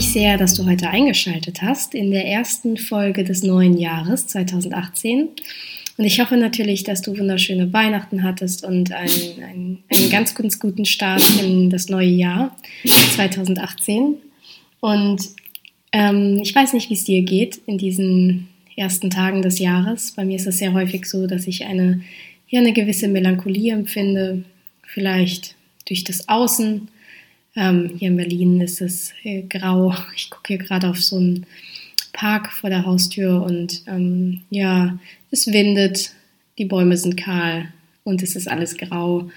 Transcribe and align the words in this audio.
mich 0.00 0.14
sehr, 0.14 0.38
dass 0.38 0.54
du 0.54 0.64
heute 0.64 0.88
eingeschaltet 0.88 1.60
hast 1.60 1.94
in 1.94 2.10
der 2.10 2.24
ersten 2.24 2.78
Folge 2.78 3.22
des 3.22 3.42
neuen 3.42 3.76
Jahres 3.76 4.26
2018. 4.28 5.28
Und 5.98 6.04
ich 6.06 6.18
hoffe 6.20 6.38
natürlich, 6.38 6.84
dass 6.84 7.02
du 7.02 7.18
wunderschöne 7.18 7.70
Weihnachten 7.74 8.22
hattest 8.22 8.64
und 8.64 8.92
einen, 8.92 9.42
einen, 9.42 9.84
einen 9.92 10.08
ganz, 10.08 10.34
ganz 10.34 10.58
guten 10.58 10.86
Start 10.86 11.22
in 11.42 11.68
das 11.68 11.90
neue 11.90 12.08
Jahr 12.08 12.56
2018. 13.14 14.14
Und 14.80 15.20
ähm, 15.92 16.40
ich 16.42 16.54
weiß 16.54 16.72
nicht, 16.72 16.88
wie 16.88 16.94
es 16.94 17.04
dir 17.04 17.20
geht 17.20 17.60
in 17.66 17.76
diesen 17.76 18.48
ersten 18.76 19.10
Tagen 19.10 19.42
des 19.42 19.58
Jahres. 19.58 20.12
Bei 20.12 20.24
mir 20.24 20.36
ist 20.36 20.46
es 20.46 20.56
sehr 20.56 20.72
häufig 20.72 21.04
so, 21.04 21.26
dass 21.26 21.46
ich 21.46 21.66
eine, 21.66 22.00
ja, 22.48 22.60
eine 22.60 22.72
gewisse 22.72 23.06
Melancholie 23.06 23.74
empfinde, 23.74 24.44
vielleicht 24.82 25.56
durch 25.86 26.04
das 26.04 26.26
Außen. 26.26 26.88
Ähm, 27.56 27.90
hier 27.98 28.08
in 28.08 28.16
Berlin 28.16 28.60
ist 28.60 28.80
es 28.80 29.12
äh, 29.24 29.42
grau. 29.42 29.94
Ich 30.14 30.30
gucke 30.30 30.48
hier 30.48 30.58
gerade 30.58 30.88
auf 30.88 31.02
so 31.02 31.16
einen 31.16 31.46
Park 32.12 32.52
vor 32.52 32.70
der 32.70 32.86
Haustür 32.86 33.42
und 33.42 33.82
ähm, 33.86 34.42
ja, 34.50 34.98
es 35.30 35.46
windet, 35.46 36.12
die 36.58 36.64
Bäume 36.64 36.96
sind 36.96 37.16
kahl 37.16 37.72
und 38.04 38.22
es 38.22 38.36
ist 38.36 38.48
alles 38.48 38.76
grau. 38.76 39.30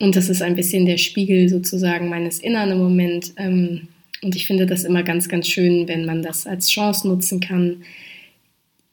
Und 0.00 0.16
das 0.16 0.28
ist 0.28 0.42
ein 0.42 0.56
bisschen 0.56 0.86
der 0.86 0.98
Spiegel 0.98 1.48
sozusagen 1.48 2.08
meines 2.08 2.38
Innern 2.38 2.70
im 2.70 2.78
Moment. 2.78 3.32
Ähm, 3.36 3.88
und 4.22 4.34
ich 4.34 4.46
finde 4.46 4.66
das 4.66 4.84
immer 4.84 5.02
ganz, 5.02 5.28
ganz 5.28 5.48
schön, 5.48 5.86
wenn 5.86 6.06
man 6.06 6.22
das 6.22 6.46
als 6.46 6.68
Chance 6.68 7.06
nutzen 7.06 7.40
kann, 7.40 7.84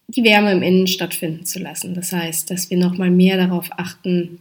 die 0.08 0.23
Wärme 0.23 0.52
im 0.52 0.62
Innen 0.62 0.88
stattfinden 0.88 1.46
zu 1.46 1.59
lassen. 1.59 1.94
Das 1.94 2.12
heißt, 2.12 2.52
dass 2.52 2.70
wir 2.70 2.78
nochmal 2.78 3.09
mehr 3.09 3.38
darauf 3.38 3.70
achten, 3.72 4.40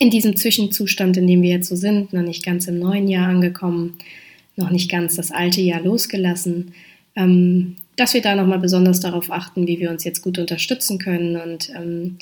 in 0.00 0.10
diesem 0.10 0.34
Zwischenzustand, 0.34 1.18
in 1.18 1.26
dem 1.26 1.42
wir 1.42 1.50
jetzt 1.50 1.68
so 1.68 1.76
sind, 1.76 2.12
noch 2.12 2.22
nicht 2.22 2.44
ganz 2.44 2.66
im 2.66 2.78
neuen 2.78 3.06
Jahr 3.06 3.28
angekommen, 3.28 3.98
noch 4.56 4.70
nicht 4.70 4.90
ganz 4.90 5.14
das 5.14 5.30
alte 5.30 5.60
Jahr 5.60 5.82
losgelassen, 5.82 6.72
ähm, 7.14 7.76
dass 7.96 8.14
wir 8.14 8.22
da 8.22 8.34
nochmal 8.34 8.58
besonders 8.58 9.00
darauf 9.00 9.30
achten, 9.30 9.66
wie 9.66 9.78
wir 9.78 9.90
uns 9.90 10.02
jetzt 10.04 10.22
gut 10.22 10.38
unterstützen 10.38 10.98
können 10.98 11.36
und 11.36 11.70
ähm, 11.76 12.16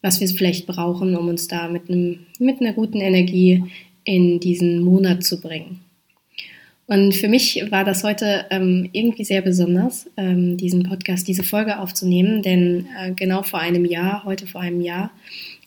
was 0.00 0.20
wir 0.20 0.28
vielleicht 0.28 0.66
brauchen, 0.66 1.14
um 1.16 1.28
uns 1.28 1.48
da 1.48 1.68
mit, 1.68 1.90
einem, 1.90 2.20
mit 2.38 2.62
einer 2.62 2.72
guten 2.72 3.00
Energie 3.00 3.62
in 4.04 4.40
diesen 4.40 4.80
Monat 4.80 5.22
zu 5.22 5.38
bringen. 5.38 5.80
Und 6.86 7.14
für 7.14 7.28
mich 7.28 7.62
war 7.70 7.84
das 7.84 8.04
heute 8.04 8.46
ähm, 8.48 8.88
irgendwie 8.92 9.24
sehr 9.24 9.42
besonders, 9.42 10.08
ähm, 10.16 10.56
diesen 10.56 10.84
Podcast, 10.84 11.28
diese 11.28 11.42
Folge 11.42 11.78
aufzunehmen, 11.78 12.40
denn 12.42 12.86
äh, 12.98 13.12
genau 13.12 13.42
vor 13.42 13.60
einem 13.60 13.84
Jahr, 13.84 14.24
heute 14.24 14.46
vor 14.46 14.62
einem 14.62 14.80
Jahr, 14.80 15.10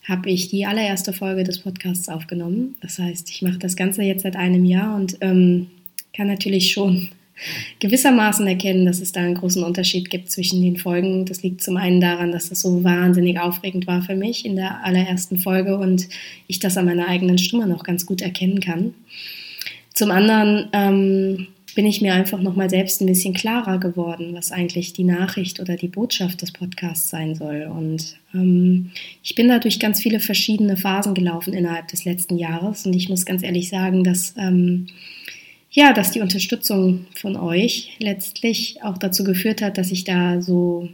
habe 0.08 0.30
ich 0.30 0.48
die 0.48 0.66
allererste 0.66 1.12
Folge 1.12 1.44
des 1.44 1.60
Podcasts 1.60 2.08
aufgenommen. 2.08 2.76
Das 2.80 2.98
heißt, 2.98 3.30
ich 3.30 3.42
mache 3.42 3.58
das 3.58 3.76
Ganze 3.76 4.02
jetzt 4.02 4.22
seit 4.22 4.36
einem 4.36 4.64
Jahr 4.64 4.96
und 4.96 5.16
ähm, 5.20 5.68
kann 6.12 6.26
natürlich 6.26 6.72
schon 6.72 7.08
gewissermaßen 7.78 8.46
erkennen, 8.46 8.84
dass 8.84 9.00
es 9.00 9.12
da 9.12 9.20
einen 9.20 9.36
großen 9.36 9.62
Unterschied 9.62 10.10
gibt 10.10 10.30
zwischen 10.30 10.60
den 10.60 10.76
Folgen. 10.76 11.24
Das 11.24 11.42
liegt 11.42 11.62
zum 11.62 11.76
einen 11.76 12.00
daran, 12.00 12.32
dass 12.32 12.48
das 12.48 12.60
so 12.60 12.82
wahnsinnig 12.82 13.38
aufregend 13.38 13.86
war 13.86 14.02
für 14.02 14.16
mich 14.16 14.44
in 14.44 14.56
der 14.56 14.84
allerersten 14.84 15.38
Folge 15.38 15.78
und 15.78 16.08
ich 16.48 16.58
das 16.58 16.76
an 16.76 16.86
meiner 16.86 17.08
eigenen 17.08 17.38
Stimme 17.38 17.66
noch 17.66 17.84
ganz 17.84 18.04
gut 18.04 18.22
erkennen 18.22 18.60
kann. 18.60 18.94
Zum 19.94 20.10
anderen 20.10 20.68
ähm, 20.72 21.46
bin 21.74 21.86
ich 21.86 22.00
mir 22.00 22.14
einfach 22.14 22.40
nochmal 22.40 22.68
selbst 22.68 23.00
ein 23.00 23.06
bisschen 23.06 23.34
klarer 23.34 23.78
geworden, 23.78 24.34
was 24.34 24.52
eigentlich 24.52 24.92
die 24.92 25.04
Nachricht 25.04 25.60
oder 25.60 25.76
die 25.76 25.88
Botschaft 25.88 26.42
des 26.42 26.52
Podcasts 26.52 27.08
sein 27.08 27.34
soll. 27.34 27.70
Und 27.70 28.16
ähm, 28.34 28.90
ich 29.22 29.34
bin 29.34 29.48
da 29.48 29.58
durch 29.58 29.78
ganz 29.80 30.00
viele 30.00 30.20
verschiedene 30.20 30.76
Phasen 30.76 31.14
gelaufen 31.14 31.54
innerhalb 31.54 31.88
des 31.88 32.04
letzten 32.04 32.38
Jahres. 32.38 32.86
Und 32.86 32.94
ich 32.94 33.08
muss 33.08 33.24
ganz 33.24 33.42
ehrlich 33.42 33.68
sagen, 33.68 34.04
dass, 34.04 34.34
ähm, 34.36 34.86
ja, 35.70 35.92
dass 35.92 36.10
die 36.10 36.20
Unterstützung 36.20 37.06
von 37.14 37.36
euch 37.36 37.96
letztlich 37.98 38.82
auch 38.82 38.98
dazu 38.98 39.24
geführt 39.24 39.62
hat, 39.62 39.78
dass 39.78 39.90
ich 39.90 40.04
da 40.04 40.42
so 40.42 40.88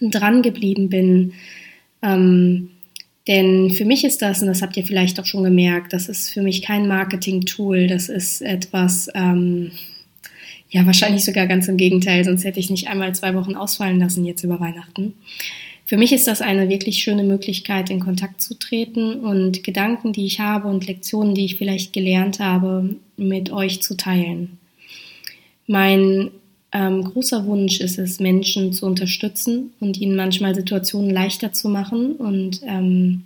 dran 0.00 0.42
geblieben 0.42 0.88
bin. 0.88 1.32
Ähm, 2.02 2.70
denn 3.28 3.70
für 3.70 3.84
mich 3.84 4.04
ist 4.04 4.22
das, 4.22 4.40
und 4.40 4.48
das 4.48 4.62
habt 4.62 4.76
ihr 4.78 4.84
vielleicht 4.84 5.20
auch 5.20 5.26
schon 5.26 5.44
gemerkt, 5.44 5.92
das 5.92 6.08
ist 6.08 6.30
für 6.30 6.40
mich 6.40 6.62
kein 6.62 6.88
Marketing-Tool, 6.88 7.86
das 7.86 8.08
ist 8.08 8.40
etwas, 8.40 9.10
ähm, 9.14 9.70
ja, 10.70 10.84
wahrscheinlich 10.84 11.24
sogar 11.24 11.46
ganz 11.46 11.68
im 11.68 11.76
Gegenteil, 11.76 12.24
sonst 12.24 12.44
hätte 12.44 12.60
ich 12.60 12.70
nicht 12.70 12.88
einmal 12.88 13.14
zwei 13.14 13.34
Wochen 13.34 13.54
ausfallen 13.54 13.98
lassen 13.98 14.24
jetzt 14.24 14.44
über 14.44 14.60
Weihnachten. 14.60 15.14
Für 15.86 15.96
mich 15.96 16.12
ist 16.12 16.26
das 16.26 16.42
eine 16.42 16.68
wirklich 16.68 16.98
schöne 17.02 17.24
Möglichkeit, 17.24 17.88
in 17.88 18.00
Kontakt 18.00 18.42
zu 18.42 18.58
treten 18.58 19.20
und 19.20 19.64
Gedanken, 19.64 20.12
die 20.12 20.26
ich 20.26 20.38
habe 20.40 20.68
und 20.68 20.86
Lektionen, 20.86 21.34
die 21.34 21.46
ich 21.46 21.56
vielleicht 21.56 21.94
gelernt 21.94 22.40
habe, 22.40 22.96
mit 23.16 23.50
euch 23.50 23.80
zu 23.80 23.96
teilen. 23.96 24.58
Mein 25.66 26.30
ähm, 26.72 27.04
großer 27.04 27.46
Wunsch 27.46 27.80
ist 27.80 27.98
es, 27.98 28.20
Menschen 28.20 28.74
zu 28.74 28.84
unterstützen 28.84 29.70
und 29.80 29.96
ihnen 29.96 30.16
manchmal 30.16 30.54
Situationen 30.54 31.08
leichter 31.08 31.54
zu 31.54 31.70
machen. 31.70 32.12
Und 32.16 32.60
ähm, 32.66 33.24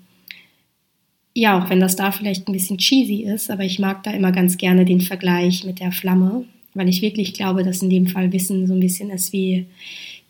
ja, 1.34 1.60
auch 1.60 1.69
wenn 1.69 1.80
das 1.80 1.97
da 1.97 2.12
vielleicht 2.12 2.47
ein 2.47 2.53
bisschen 2.53 2.78
cheesy 2.78 3.24
ist, 3.24 3.50
aber 3.50 3.64
ich 3.64 3.80
mag 3.80 4.04
da 4.04 4.12
immer 4.12 4.30
ganz 4.30 4.56
gerne 4.56 4.84
den 4.84 5.00
Vergleich 5.00 5.64
mit 5.64 5.80
der 5.80 5.91
Flamme 5.91 6.44
weil 6.75 6.88
ich 6.88 7.03
wirklich 7.03 7.34
glaube, 7.34 7.65
dass 7.65 7.83
in 7.83 7.91
dem 7.91 8.06
Fall 8.06 8.33
Wissen 8.33 8.66
so 8.66 8.75
ein 8.75 8.81
bisschen 8.81 9.10
ist 9.10 9.33
wie, 9.33 9.66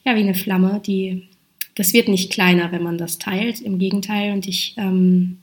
ja, 0.04 0.16
wie 0.16 0.20
eine 0.20 0.34
Flamme, 0.34 0.80
die, 0.84 1.22
das 1.74 1.92
wird 1.92 2.08
nicht 2.08 2.32
kleiner, 2.32 2.72
wenn 2.72 2.82
man 2.82 2.98
das 2.98 3.18
teilt, 3.18 3.60
im 3.60 3.78
Gegenteil. 3.78 4.32
Und 4.32 4.46
ich, 4.46 4.74
ähm, 4.76 5.38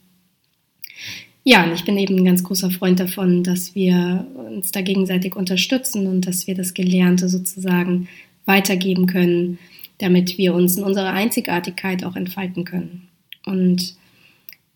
ja, 1.43 1.63
und 1.63 1.73
ich 1.73 1.85
bin 1.85 1.97
eben 1.97 2.17
ein 2.17 2.25
ganz 2.25 2.43
großer 2.43 2.71
Freund 2.71 2.99
davon, 2.99 3.43
dass 3.43 3.75
wir 3.75 4.27
uns 4.35 4.71
da 4.71 4.81
gegenseitig 4.81 5.35
unterstützen 5.35 6.07
und 6.07 6.27
dass 6.27 6.47
wir 6.47 6.55
das 6.55 6.73
Gelernte 6.73 7.29
sozusagen 7.29 8.07
weitergeben 8.45 9.07
können, 9.07 9.57
damit 9.99 10.37
wir 10.37 10.53
uns 10.53 10.77
in 10.77 10.83
unserer 10.83 11.13
Einzigartigkeit 11.13 12.03
auch 12.03 12.15
entfalten 12.15 12.65
können. 12.65 13.07
Und 13.45 13.95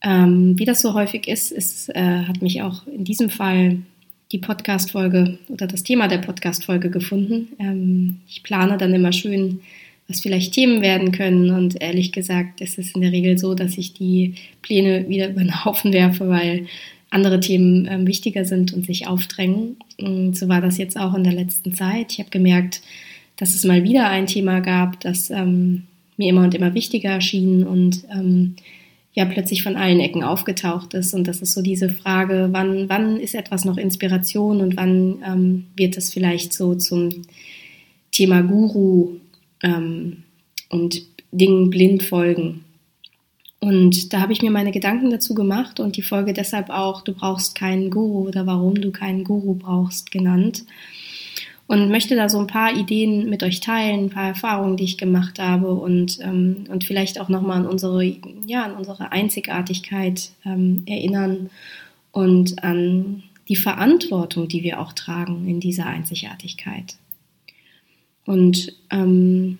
ähm, 0.01 0.57
wie 0.59 0.65
das 0.65 0.81
so 0.81 0.93
häufig 0.93 1.27
ist, 1.27 1.51
ist 1.51 1.89
äh, 1.89 2.23
hat 2.25 2.41
mich 2.41 2.61
auch 2.61 2.85
in 2.87 3.03
diesem 3.03 3.29
Fall 3.29 3.79
die 4.33 4.39
Podcast-Folge 4.39 5.37
oder 5.47 5.67
das 5.67 5.83
Thema 5.83 6.07
der 6.07 6.17
Podcast-Folge 6.17 6.89
gefunden. 6.89 7.49
Ähm, 7.59 8.17
ich 8.27 8.43
plane 8.43 8.77
dann 8.77 8.93
immer 8.93 9.13
schön, 9.13 9.61
was 10.07 10.19
vielleicht 10.19 10.53
Themen 10.53 10.81
werden 10.81 11.11
können. 11.11 11.51
Und 11.51 11.81
ehrlich 11.81 12.11
gesagt, 12.11 12.59
ist 12.59 12.79
es 12.79 12.93
in 12.95 13.01
der 13.01 13.11
Regel 13.11 13.37
so, 13.37 13.53
dass 13.53 13.77
ich 13.77 13.93
die 13.93 14.33
Pläne 14.63 15.07
wieder 15.07 15.29
über 15.29 15.41
den 15.41 15.63
Haufen 15.63 15.93
werfe, 15.93 16.27
weil 16.27 16.65
andere 17.11 17.39
Themen 17.39 17.87
ähm, 17.89 18.07
wichtiger 18.07 18.43
sind 18.43 18.73
und 18.73 18.87
sich 18.87 19.07
aufdrängen. 19.07 19.77
Und 19.99 20.35
so 20.35 20.49
war 20.49 20.61
das 20.61 20.79
jetzt 20.79 20.99
auch 20.99 21.13
in 21.13 21.23
der 21.23 21.33
letzten 21.33 21.75
Zeit. 21.75 22.11
Ich 22.11 22.19
habe 22.19 22.31
gemerkt, 22.31 22.81
dass 23.37 23.53
es 23.53 23.63
mal 23.63 23.83
wieder 23.83 24.09
ein 24.09 24.25
Thema 24.25 24.61
gab, 24.61 24.99
das 25.01 25.29
ähm, 25.29 25.83
mir 26.17 26.29
immer 26.29 26.43
und 26.43 26.55
immer 26.55 26.73
wichtiger 26.73 27.11
erschien 27.11 27.63
und 27.63 28.03
ähm, 28.11 28.55
ja 29.13 29.25
plötzlich 29.25 29.63
von 29.63 29.75
allen 29.75 29.99
Ecken 29.99 30.23
aufgetaucht 30.23 30.93
ist. 30.93 31.13
Und 31.13 31.27
das 31.27 31.41
ist 31.41 31.53
so 31.53 31.61
diese 31.61 31.89
Frage, 31.89 32.49
wann, 32.51 32.89
wann 32.89 33.17
ist 33.17 33.35
etwas 33.35 33.63
noch 33.63 33.77
Inspiration 33.77 34.59
und 34.59 34.75
wann 34.75 35.23
ähm, 35.25 35.65
wird 35.75 35.97
es 35.97 36.11
vielleicht 36.11 36.53
so 36.53 36.75
zum 36.75 37.09
Thema 38.11 38.41
Guru 38.41 39.17
ähm, 39.61 40.23
und 40.69 41.01
Dingen 41.31 41.69
blind 41.69 42.03
folgen. 42.03 42.63
Und 43.59 44.11
da 44.11 44.19
habe 44.19 44.33
ich 44.33 44.41
mir 44.41 44.51
meine 44.51 44.71
Gedanken 44.71 45.09
dazu 45.09 45.35
gemacht 45.35 45.79
und 45.79 45.95
die 45.95 46.01
Folge 46.01 46.33
deshalb 46.33 46.69
auch, 46.69 47.01
du 47.01 47.13
brauchst 47.13 47.55
keinen 47.55 47.91
Guru 47.91 48.27
oder 48.27 48.45
warum 48.45 48.75
du 48.75 48.91
keinen 48.91 49.23
Guru 49.23 49.53
brauchst 49.53 50.11
genannt 50.11 50.65
und 51.67 51.89
möchte 51.89 52.15
da 52.15 52.29
so 52.29 52.39
ein 52.39 52.47
paar 52.47 52.75
Ideen 52.75 53.29
mit 53.29 53.41
euch 53.43 53.59
teilen, 53.59 54.05
ein 54.05 54.09
paar 54.09 54.27
Erfahrungen, 54.27 54.77
die 54.77 54.83
ich 54.83 54.97
gemacht 54.97 55.39
habe 55.39 55.73
und, 55.73 56.19
ähm, 56.21 56.65
und 56.69 56.83
vielleicht 56.83 57.19
auch 57.19 57.29
nochmal 57.29 57.59
an 57.59 57.67
unsere, 57.67 58.03
ja, 58.45 58.63
an 58.63 58.73
unsere 58.73 59.11
Einzigartigkeit 59.11 60.31
ähm, 60.45 60.83
erinnern 60.85 61.49
und 62.11 62.63
an 62.63 63.23
die 63.47 63.55
Verantwortung, 63.55 64.47
die 64.47 64.63
wir 64.63 64.79
auch 64.79 64.93
tragen 64.93 65.47
in 65.47 65.59
dieser 65.59 65.85
Einzigartigkeit. 65.85 66.95
Und 68.25 68.73
ähm, 68.89 69.57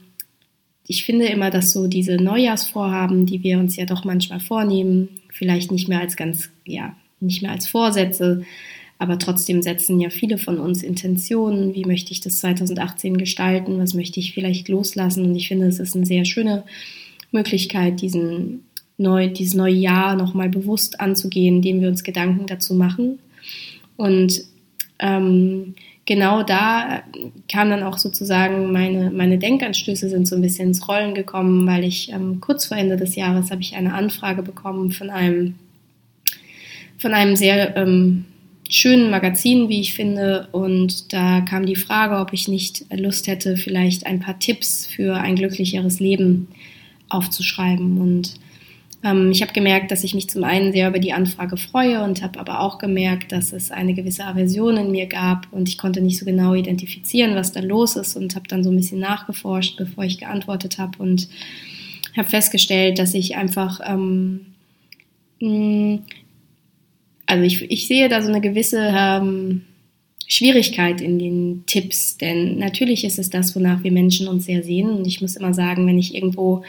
ich 0.88 1.06
finde 1.06 1.26
immer, 1.28 1.50
dass 1.50 1.72
so 1.72 1.88
diese 1.88 2.18
Neujahrsvorhaben, 2.18 3.26
die 3.26 3.44
wir 3.44 3.60
uns 3.60 3.76
ja 3.76 3.86
doch 3.86 4.04
manchmal 4.04 4.40
vornehmen, 4.40 5.10
vielleicht 5.30 5.72
nicht 5.72 5.88
mehr 5.88 6.00
als 6.00 6.16
ganz, 6.16 6.50
ja, 6.66 6.96
nicht 7.20 7.42
mehr 7.42 7.52
als 7.52 7.68
Vorsätze, 7.68 8.44
aber 9.04 9.20
trotzdem 9.20 9.62
setzen 9.62 10.00
ja 10.00 10.10
viele 10.10 10.38
von 10.38 10.60
uns 10.60 10.82
Intentionen. 10.82 11.76
Wie 11.76 11.84
möchte 11.84 12.14
ich 12.14 12.22
das 12.22 12.38
2018 12.38 13.18
gestalten? 13.18 13.78
Was 13.78 13.94
möchte 13.94 14.22
ich 14.22 14.34
vielleicht 14.34 14.70
loslassen? 14.70 15.26
Und 15.26 15.36
ich 15.36 15.50
finde, 15.50 15.68
es 15.68 15.80
ist 15.80 15.94
eine 15.94 16.06
sehr 16.06 16.24
schöne 16.24 16.64
Möglichkeit, 17.34 18.02
diesen 18.02 18.62
neu, 18.98 19.28
dieses 19.28 19.56
neue 19.56 19.74
Jahr 19.74 20.16
nochmal 20.16 20.48
bewusst 20.48 21.02
anzugehen, 21.02 21.58
indem 21.58 21.82
wir 21.82 21.90
uns 21.90 22.06
Gedanken 22.06 22.46
dazu 22.48 22.76
machen. 22.76 23.20
Und 23.98 24.42
ähm, 25.00 25.76
genau 26.06 26.42
da 26.44 27.04
kam 27.52 27.72
dann 27.72 27.84
auch 27.84 27.98
sozusagen 27.98 28.72
meine, 28.72 29.12
meine 29.12 29.38
Denkanstöße 29.38 30.08
sind 30.08 30.30
so 30.30 30.38
ein 30.38 30.42
bisschen 30.42 30.70
ins 30.70 30.88
Rollen 30.88 31.14
gekommen, 31.14 31.68
weil 31.68 31.84
ich 31.84 32.10
ähm, 32.10 32.40
kurz 32.40 32.68
vor 32.68 32.78
Ende 32.78 32.96
des 32.96 33.16
Jahres 33.16 33.52
habe 33.52 33.62
ich 33.62 33.76
eine 33.76 33.96
Anfrage 33.96 34.44
bekommen 34.44 34.94
von 34.94 35.10
einem, 35.10 35.56
von 36.98 37.14
einem 37.14 37.36
sehr 37.36 37.76
ähm, 37.76 38.24
schönen 38.74 39.12
Magazin, 39.12 39.70
wie 39.70 39.80
ich 39.80 39.94
finde. 39.94 40.48
Und 40.52 41.14
da 41.14 41.42
kam 41.42 41.66
die 41.66 41.76
Frage, 41.76 42.18
ob 42.18 42.34
ich 42.34 42.48
nicht 42.48 42.86
Lust 42.92 43.28
hätte, 43.28 43.56
vielleicht 43.56 44.06
ein 44.06 44.20
paar 44.20 44.40
Tipps 44.40 44.88
für 44.88 45.16
ein 45.16 45.36
glücklicheres 45.36 46.00
Leben 46.00 46.48
aufzuschreiben. 47.08 48.02
Und 48.02 48.34
ähm, 49.04 49.32
ich 49.32 49.42
habe 49.44 49.54
gemerkt, 49.54 49.92
dass 49.92 50.04
ich 50.04 50.16
mich 50.16 50.30
zum 50.30 50.44
einen 50.44 50.72
sehr 50.72 50.90
über 50.90 51.00
die 51.00 51.14
Anfrage 51.14 51.58
freue 51.58 52.04
und 52.04 52.24
habe 52.24 52.40
aber 52.40 52.62
auch 52.62 52.80
gemerkt, 52.80 53.32
dass 53.32 53.54
es 53.54 53.70
eine 53.70 53.94
gewisse 53.94 54.26
Aversion 54.26 54.78
in 54.78 54.92
mir 54.92 55.06
gab 55.06 55.48
und 55.52 55.70
ich 55.70 55.78
konnte 55.78 56.02
nicht 56.02 56.18
so 56.18 56.26
genau 56.26 56.56
identifizieren, 56.56 57.36
was 57.36 57.52
da 57.52 57.60
los 57.60 57.96
ist 57.96 58.16
und 58.16 58.36
habe 58.36 58.48
dann 58.48 58.64
so 58.64 58.72
ein 58.72 58.76
bisschen 58.76 59.00
nachgeforscht, 59.00 59.78
bevor 59.78 60.04
ich 60.04 60.18
geantwortet 60.18 60.80
habe 60.80 60.98
und 60.98 61.28
habe 62.18 62.30
festgestellt, 62.30 62.98
dass 62.98 63.14
ich 63.14 63.36
einfach 63.36 63.82
ähm, 63.86 64.46
mh, 65.42 66.00
also 67.34 67.46
ich, 67.46 67.70
ich 67.72 67.88
sehe 67.88 68.10
da 68.10 68.22
so 68.22 68.30
eine 68.30 68.42
gewisse 68.42 68.94
ähm, 68.96 69.64
Schwierigkeit 70.28 71.02
in 71.02 71.18
den 71.18 71.64
Tipps, 71.66 72.18
denn 72.18 72.60
natürlich 72.60 73.04
ist 73.04 73.18
es 73.18 73.32
das, 73.32 73.56
wonach 73.56 73.84
wir 73.84 73.92
Menschen 73.92 74.28
uns 74.28 74.46
sehr 74.46 74.64
sehen. 74.64 74.90
Und 74.90 75.08
ich 75.08 75.20
muss 75.20 75.36
immer 75.36 75.54
sagen, 75.54 75.88
wenn 75.88 75.98
ich 75.98 76.14
irgendwo 76.14 76.64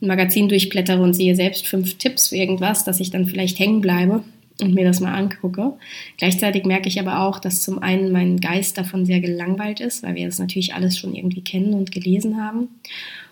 ein 0.00 0.08
Magazin 0.08 0.48
durchblättere 0.48 1.02
und 1.02 1.14
sehe 1.14 1.36
selbst 1.36 1.66
fünf 1.66 1.98
Tipps 1.98 2.28
für 2.28 2.36
irgendwas, 2.36 2.84
dass 2.84 2.98
ich 2.98 3.10
dann 3.10 3.26
vielleicht 3.26 3.58
hängen 3.58 3.82
bleibe 3.82 4.24
und 4.62 4.74
mir 4.74 4.84
das 4.84 5.00
mal 5.00 5.14
angucke. 5.14 5.74
Gleichzeitig 6.16 6.64
merke 6.64 6.88
ich 6.88 6.98
aber 6.98 7.20
auch, 7.20 7.38
dass 7.38 7.62
zum 7.62 7.78
einen 7.78 8.10
mein 8.10 8.40
Geist 8.40 8.78
davon 8.78 9.04
sehr 9.04 9.20
gelangweilt 9.20 9.80
ist, 9.80 10.02
weil 10.02 10.14
wir 10.14 10.24
das 10.24 10.38
natürlich 10.38 10.72
alles 10.72 10.98
schon 10.98 11.14
irgendwie 11.14 11.42
kennen 11.42 11.74
und 11.74 11.92
gelesen 11.92 12.42
haben. 12.42 12.68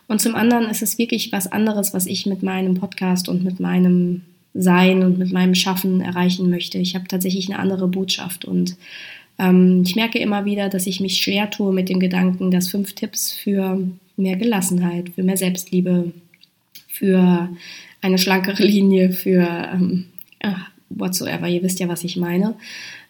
Und 0.06 0.20
zum 0.20 0.34
anderen 0.34 0.68
ist 0.68 0.82
es 0.82 0.98
wirklich 0.98 1.32
was 1.32 1.50
anderes, 1.50 1.94
was 1.94 2.04
ich 2.04 2.26
mit 2.26 2.42
meinem 2.42 2.74
Podcast 2.74 3.30
und 3.30 3.42
mit 3.42 3.58
meinem 3.58 4.20
sein 4.54 5.02
und 5.02 5.18
mit 5.18 5.32
meinem 5.32 5.54
Schaffen 5.54 6.00
erreichen 6.00 6.48
möchte. 6.48 6.78
Ich 6.78 6.94
habe 6.94 7.08
tatsächlich 7.08 7.48
eine 7.48 7.58
andere 7.58 7.88
Botschaft 7.88 8.44
und 8.44 8.76
ähm, 9.38 9.82
ich 9.84 9.96
merke 9.96 10.18
immer 10.18 10.44
wieder, 10.44 10.68
dass 10.68 10.86
ich 10.86 11.00
mich 11.00 11.16
schwer 11.16 11.50
tue 11.50 11.72
mit 11.72 11.88
dem 11.88 11.98
Gedanken, 11.98 12.50
dass 12.50 12.68
fünf 12.68 12.92
Tipps 12.92 13.32
für 13.32 13.80
mehr 14.16 14.36
Gelassenheit, 14.36 15.10
für 15.10 15.24
mehr 15.24 15.36
Selbstliebe, 15.36 16.12
für 16.86 17.48
eine 18.00 18.18
schlankere 18.18 18.62
Linie, 18.64 19.10
für 19.10 19.46
ähm, 19.72 20.06
whatsoever, 20.90 21.48
ihr 21.48 21.62
wisst 21.62 21.80
ja, 21.80 21.88
was 21.88 22.04
ich 22.04 22.16
meine, 22.16 22.54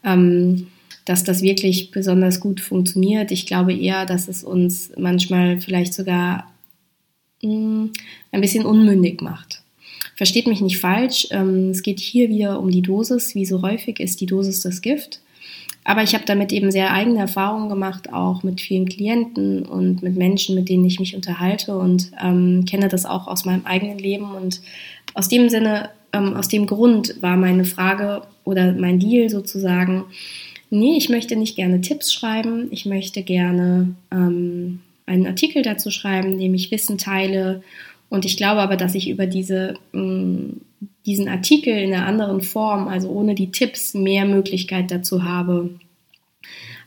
ähm, 0.03 0.69
dass 1.05 1.25
das 1.25 1.43
wirklich 1.43 1.91
besonders 1.91 2.41
gut 2.41 2.61
funktioniert. 2.61 3.31
Ich 3.31 3.47
glaube 3.47 3.75
eher, 3.75 4.07
dass 4.07 4.29
es 4.29 4.43
uns 4.43 4.91
manchmal 4.97 5.61
vielleicht 5.61 5.93
sogar 5.93 6.51
mh, 7.43 7.53
mm, 7.53 7.93
ein 8.33 8.41
bisschen 8.41 8.65
unmündig 8.65 9.21
macht. 9.21 9.64
Versteht 10.17 10.47
mich 10.47 10.61
nicht 10.61 10.79
falsch, 10.79 11.29
ähm, 11.31 11.71
es 11.71 11.83
geht 11.83 12.01
hier 12.01 12.29
wieder 12.29 12.61
um 12.61 12.71
die 12.71 12.83
Dosis. 12.83 13.35
Wie 13.35 13.45
so 13.45 13.63
häufig 13.63 14.01
ist 14.01 14.21
die 14.21 14.27
Dosis 14.27 14.61
das 14.61 14.81
Gift. 14.81 15.21
Aber 15.85 16.03
ich 16.03 16.15
habe 16.15 16.25
damit 16.25 16.51
eben 16.51 16.71
sehr 16.71 16.93
eigene 16.93 17.19
Erfahrungen 17.19 17.69
gemacht, 17.69 18.11
auch 18.13 18.43
mit 18.43 18.63
vielen 18.63 18.89
Klienten 18.89 19.67
und 19.67 20.03
mit 20.03 20.17
Menschen, 20.17 20.55
mit 20.55 20.71
denen 20.71 20.87
ich 20.87 20.99
mich 20.99 21.15
unterhalte 21.15 21.77
und 21.77 22.11
ähm, 22.23 22.65
kenne 22.65 22.89
das 22.89 23.05
auch 23.05 23.27
aus 23.27 23.45
meinem 23.45 23.67
eigenen 23.67 23.99
Leben. 23.99 24.35
Und 24.35 24.63
aus 25.13 25.29
dem 25.29 25.51
Sinne, 25.51 25.91
ähm, 26.15 26.35
aus 26.37 26.49
dem 26.49 26.67
Grund 26.67 27.21
war 27.21 27.37
meine 27.37 27.67
Frage 27.67 28.23
oder 28.45 28.73
mein 28.73 28.99
Deal 28.99 29.29
sozusagen, 29.29 30.05
nee, 30.71 30.97
ich 30.97 31.11
möchte 31.11 31.37
nicht 31.37 31.55
gerne 31.55 31.83
Tipps 31.83 32.15
schreiben, 32.15 32.69
ich 32.71 32.87
möchte 32.87 33.23
gerne 33.23 33.95
ähm, 34.11 34.81
einen 35.05 35.27
Artikel 35.27 35.63
dazu 35.63 35.91
schreiben, 35.91 36.33
in 36.33 36.39
dem 36.39 36.55
ich 36.55 36.71
Wissen 36.71 36.97
teile 36.97 37.63
und 38.15 38.25
ich 38.25 38.37
glaube 38.37 38.61
aber, 38.61 38.77
dass 38.77 38.95
ich 38.95 39.11
über 39.11 39.27
diese, 39.27 39.75
mm, 39.93 40.61
diesen 41.05 41.29
Artikel 41.29 41.77
in 41.77 41.93
einer 41.93 42.07
anderen 42.07 42.43
Form, 42.43 42.87
also 42.87 43.09
ohne 43.11 43.35
die 43.35 43.51
Tipps, 43.51 43.93
mehr 43.93 44.25
Möglichkeit 44.25 44.93
dazu 44.93 45.25
habe, 45.25 45.71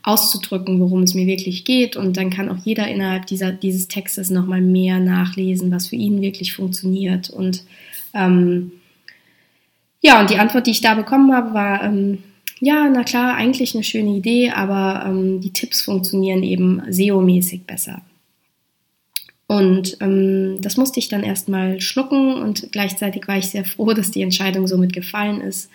auszudrücken, 0.04 0.80
worum 0.80 1.04
es 1.04 1.14
mir 1.14 1.28
wirklich 1.28 1.66
geht. 1.66 1.98
Und 1.98 2.16
dann 2.16 2.30
kann 2.30 2.48
auch 2.48 2.64
jeder 2.64 2.88
innerhalb 2.88 3.26
dieser, 3.26 3.52
dieses 3.52 3.90
Textes 3.90 4.30
nochmal 4.30 4.62
mehr 4.62 5.00
nachlesen, 5.00 5.70
was 5.70 5.88
für 5.88 5.98
ihn 5.98 6.22
wirklich 6.22 6.54
funktioniert. 6.54 7.30
Und 7.30 7.66
ähm, 8.14 8.72
ja, 10.02 10.22
und 10.22 10.30
die 10.30 10.38
Antwort, 10.38 10.66
die 10.66 10.72
ich 10.72 10.82
da 10.82 10.96
bekommen 10.96 11.34
habe, 11.34 11.54
war, 11.54 11.84
ähm, 11.84 12.20
ja, 12.62 12.90
na 12.90 13.04
klar, 13.04 13.36
eigentlich 13.36 13.76
eine 13.76 13.84
schöne 13.84 14.16
Idee, 14.16 14.52
aber 14.52 15.04
ähm, 15.06 15.42
die 15.42 15.52
Tipps 15.52 15.82
funktionieren 15.82 16.42
eben 16.42 16.82
SEO-mäßig 16.90 17.66
besser. 17.66 18.02
Und 19.48 19.98
ähm, 20.02 20.58
das 20.62 20.76
musste 20.76 21.00
ich 21.00 21.08
dann 21.08 21.24
erstmal 21.24 21.80
schlucken 21.80 22.34
und 22.34 22.70
gleichzeitig 22.74 23.28
war 23.28 23.38
ich 23.38 23.50
sehr 23.50 23.64
froh, 23.64 23.94
dass 23.94 24.12
die 24.12 24.22
Entscheidung 24.22 24.68
somit 24.68 24.92
gefallen 24.92 25.40
ist. 25.40 25.70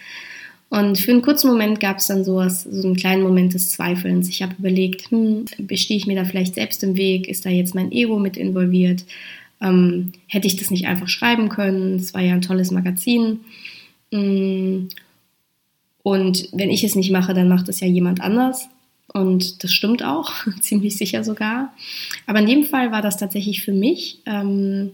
Und 0.68 0.98
für 0.98 1.10
einen 1.10 1.22
kurzen 1.22 1.48
Moment 1.48 1.80
gab 1.80 1.98
es 1.98 2.06
dann 2.06 2.24
sowas, 2.24 2.62
so 2.62 2.86
einen 2.86 2.96
kleinen 2.96 3.22
Moment 3.22 3.52
des 3.52 3.70
Zweifelns. 3.70 4.28
Ich 4.28 4.42
habe 4.42 4.54
überlegt, 4.58 5.10
hm, 5.10 5.44
bestehe 5.58 5.96
ich 5.96 6.06
mir 6.06 6.16
da 6.16 6.24
vielleicht 6.24 6.54
selbst 6.54 6.82
im 6.82 6.96
Weg? 6.96 7.28
Ist 7.28 7.44
da 7.44 7.50
jetzt 7.50 7.74
mein 7.74 7.92
Ego 7.92 8.18
mit 8.18 8.36
involviert? 8.38 9.04
Ähm, 9.60 10.12
hätte 10.28 10.46
ich 10.46 10.56
das 10.56 10.70
nicht 10.70 10.86
einfach 10.86 11.08
schreiben 11.08 11.48
können? 11.50 11.96
Es 11.96 12.14
war 12.14 12.22
ja 12.22 12.32
ein 12.32 12.40
tolles 12.42 12.70
Magazin. 12.70 13.40
Hm, 14.12 14.88
und 16.02 16.48
wenn 16.52 16.70
ich 16.70 16.84
es 16.84 16.94
nicht 16.94 17.10
mache, 17.10 17.34
dann 17.34 17.48
macht 17.48 17.68
es 17.68 17.80
ja 17.80 17.86
jemand 17.86 18.20
anders. 18.20 18.68
Und 19.08 19.62
das 19.62 19.72
stimmt 19.72 20.02
auch, 20.02 20.32
ziemlich 20.60 20.96
sicher 20.96 21.24
sogar. 21.24 21.74
Aber 22.26 22.40
in 22.40 22.46
dem 22.46 22.64
Fall 22.64 22.92
war 22.92 23.02
das 23.02 23.16
tatsächlich 23.16 23.62
für 23.62 23.72
mich 23.72 24.20
ähm, 24.26 24.92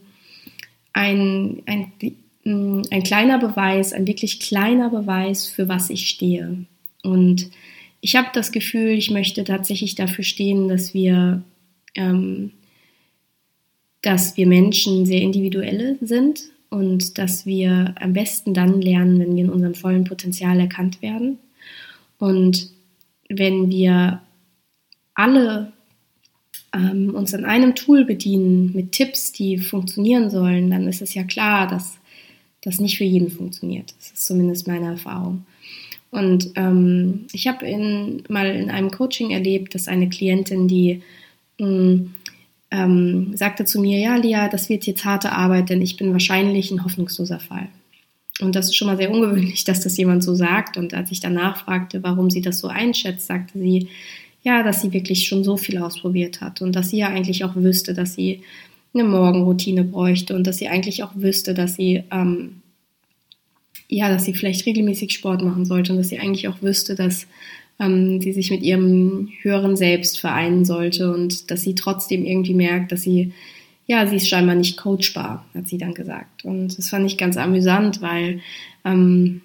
ein, 0.92 1.62
ein, 1.66 1.92
mm, 2.44 2.82
ein 2.90 3.02
kleiner 3.02 3.38
Beweis, 3.38 3.92
ein 3.92 4.06
wirklich 4.06 4.40
kleiner 4.40 4.90
Beweis, 4.90 5.46
für 5.46 5.68
was 5.68 5.90
ich 5.90 6.08
stehe. 6.08 6.64
Und 7.02 7.50
ich 8.00 8.16
habe 8.16 8.28
das 8.32 8.52
Gefühl, 8.52 8.90
ich 8.90 9.10
möchte 9.10 9.44
tatsächlich 9.44 9.94
dafür 9.94 10.24
stehen, 10.24 10.68
dass 10.68 10.94
wir, 10.94 11.42
ähm, 11.94 12.52
dass 14.02 14.36
wir 14.36 14.46
Menschen 14.46 15.06
sehr 15.06 15.20
individuelle 15.20 15.98
sind 16.00 16.42
und 16.70 17.18
dass 17.18 17.46
wir 17.46 17.94
am 18.00 18.12
besten 18.12 18.54
dann 18.54 18.80
lernen, 18.80 19.18
wenn 19.20 19.34
wir 19.34 19.44
in 19.44 19.50
unserem 19.50 19.74
vollen 19.74 20.04
Potenzial 20.04 20.60
erkannt 20.60 21.02
werden. 21.02 21.38
Und 22.18 22.70
wenn 23.28 23.68
wir 23.68 24.20
alle 25.14 25.72
ähm, 26.74 27.14
uns 27.14 27.34
an 27.34 27.44
einem 27.44 27.74
Tool 27.74 28.04
bedienen 28.04 28.72
mit 28.74 28.92
Tipps, 28.92 29.32
die 29.32 29.58
funktionieren 29.58 30.30
sollen, 30.30 30.70
dann 30.70 30.86
ist 30.86 31.02
es 31.02 31.14
ja 31.14 31.24
klar, 31.24 31.66
dass 31.66 31.98
das 32.62 32.80
nicht 32.80 32.98
für 32.98 33.04
jeden 33.04 33.30
funktioniert. 33.30 33.94
Das 33.98 34.12
ist 34.12 34.26
zumindest 34.26 34.66
meine 34.66 34.86
Erfahrung. 34.86 35.46
Und 36.10 36.52
ähm, 36.56 37.26
ich 37.32 37.46
habe 37.46 37.66
mal 38.28 38.46
in 38.46 38.70
einem 38.70 38.90
Coaching 38.90 39.30
erlebt, 39.30 39.74
dass 39.74 39.88
eine 39.88 40.08
Klientin, 40.08 40.68
die 40.68 41.02
mh, 41.58 41.68
mm, 41.68 42.14
ähm, 42.70 43.36
sagte 43.36 43.64
zu 43.64 43.80
mir, 43.80 43.98
ja, 43.98 44.16
Lia, 44.16 44.48
das 44.48 44.68
wird 44.68 44.86
jetzt 44.86 45.04
harte 45.04 45.32
Arbeit, 45.32 45.70
denn 45.70 45.80
ich 45.80 45.96
bin 45.96 46.12
wahrscheinlich 46.12 46.70
ein 46.70 46.84
hoffnungsloser 46.84 47.40
Fall. 47.40 47.68
Und 48.40 48.54
das 48.54 48.66
ist 48.66 48.76
schon 48.76 48.86
mal 48.86 48.96
sehr 48.96 49.10
ungewöhnlich, 49.10 49.64
dass 49.66 49.80
das 49.80 49.96
jemand 49.96 50.22
so 50.22 50.34
sagt. 50.34 50.76
Und 50.76 50.94
als 50.94 51.10
ich 51.10 51.20
danach 51.20 51.64
fragte, 51.64 52.02
warum 52.02 52.30
sie 52.30 52.40
das 52.40 52.58
so 52.58 52.68
einschätzt, 52.68 53.26
sagte 53.26 53.58
sie, 53.58 53.88
ja, 54.42 54.62
dass 54.62 54.82
sie 54.82 54.92
wirklich 54.92 55.26
schon 55.26 55.44
so 55.44 55.56
viel 55.56 55.78
ausprobiert 55.78 56.40
hat 56.40 56.62
und 56.62 56.74
dass 56.76 56.90
sie 56.90 56.98
ja 56.98 57.08
eigentlich 57.08 57.44
auch 57.44 57.56
wüsste, 57.56 57.92
dass 57.92 58.14
sie 58.14 58.42
eine 58.94 59.04
Morgenroutine 59.04 59.84
bräuchte 59.84 60.34
und 60.34 60.46
dass 60.46 60.58
sie 60.58 60.68
eigentlich 60.68 61.02
auch 61.02 61.14
wüsste, 61.14 61.54
dass 61.54 61.74
sie 61.74 62.04
ähm, 62.10 62.62
ja, 63.88 64.10
dass 64.10 64.24
sie 64.24 64.34
vielleicht 64.34 64.66
regelmäßig 64.66 65.12
Sport 65.12 65.42
machen 65.42 65.64
sollte 65.64 65.92
und 65.92 65.98
dass 65.98 66.10
sie 66.10 66.18
eigentlich 66.18 66.46
auch 66.46 66.62
wüsste, 66.62 66.94
dass 66.94 67.26
ähm, 67.80 68.20
sie 68.20 68.32
sich 68.32 68.50
mit 68.50 68.62
ihrem 68.62 69.30
höheren 69.40 69.76
Selbst 69.76 70.20
vereinen 70.20 70.64
sollte 70.64 71.12
und 71.12 71.50
dass 71.50 71.62
sie 71.62 71.74
trotzdem 71.74 72.24
irgendwie 72.24 72.54
merkt, 72.54 72.92
dass 72.92 73.02
sie 73.02 73.32
ja, 73.88 74.06
sie 74.06 74.16
ist 74.16 74.28
scheinbar 74.28 74.54
nicht 74.54 74.76
coachbar, 74.76 75.46
hat 75.54 75.66
sie 75.66 75.78
dann 75.78 75.94
gesagt. 75.94 76.44
Und 76.44 76.76
das 76.76 76.90
fand 76.90 77.06
ich 77.06 77.16
ganz 77.16 77.38
amüsant, 77.38 78.02
weil, 78.02 78.40
ähm, 78.84 79.40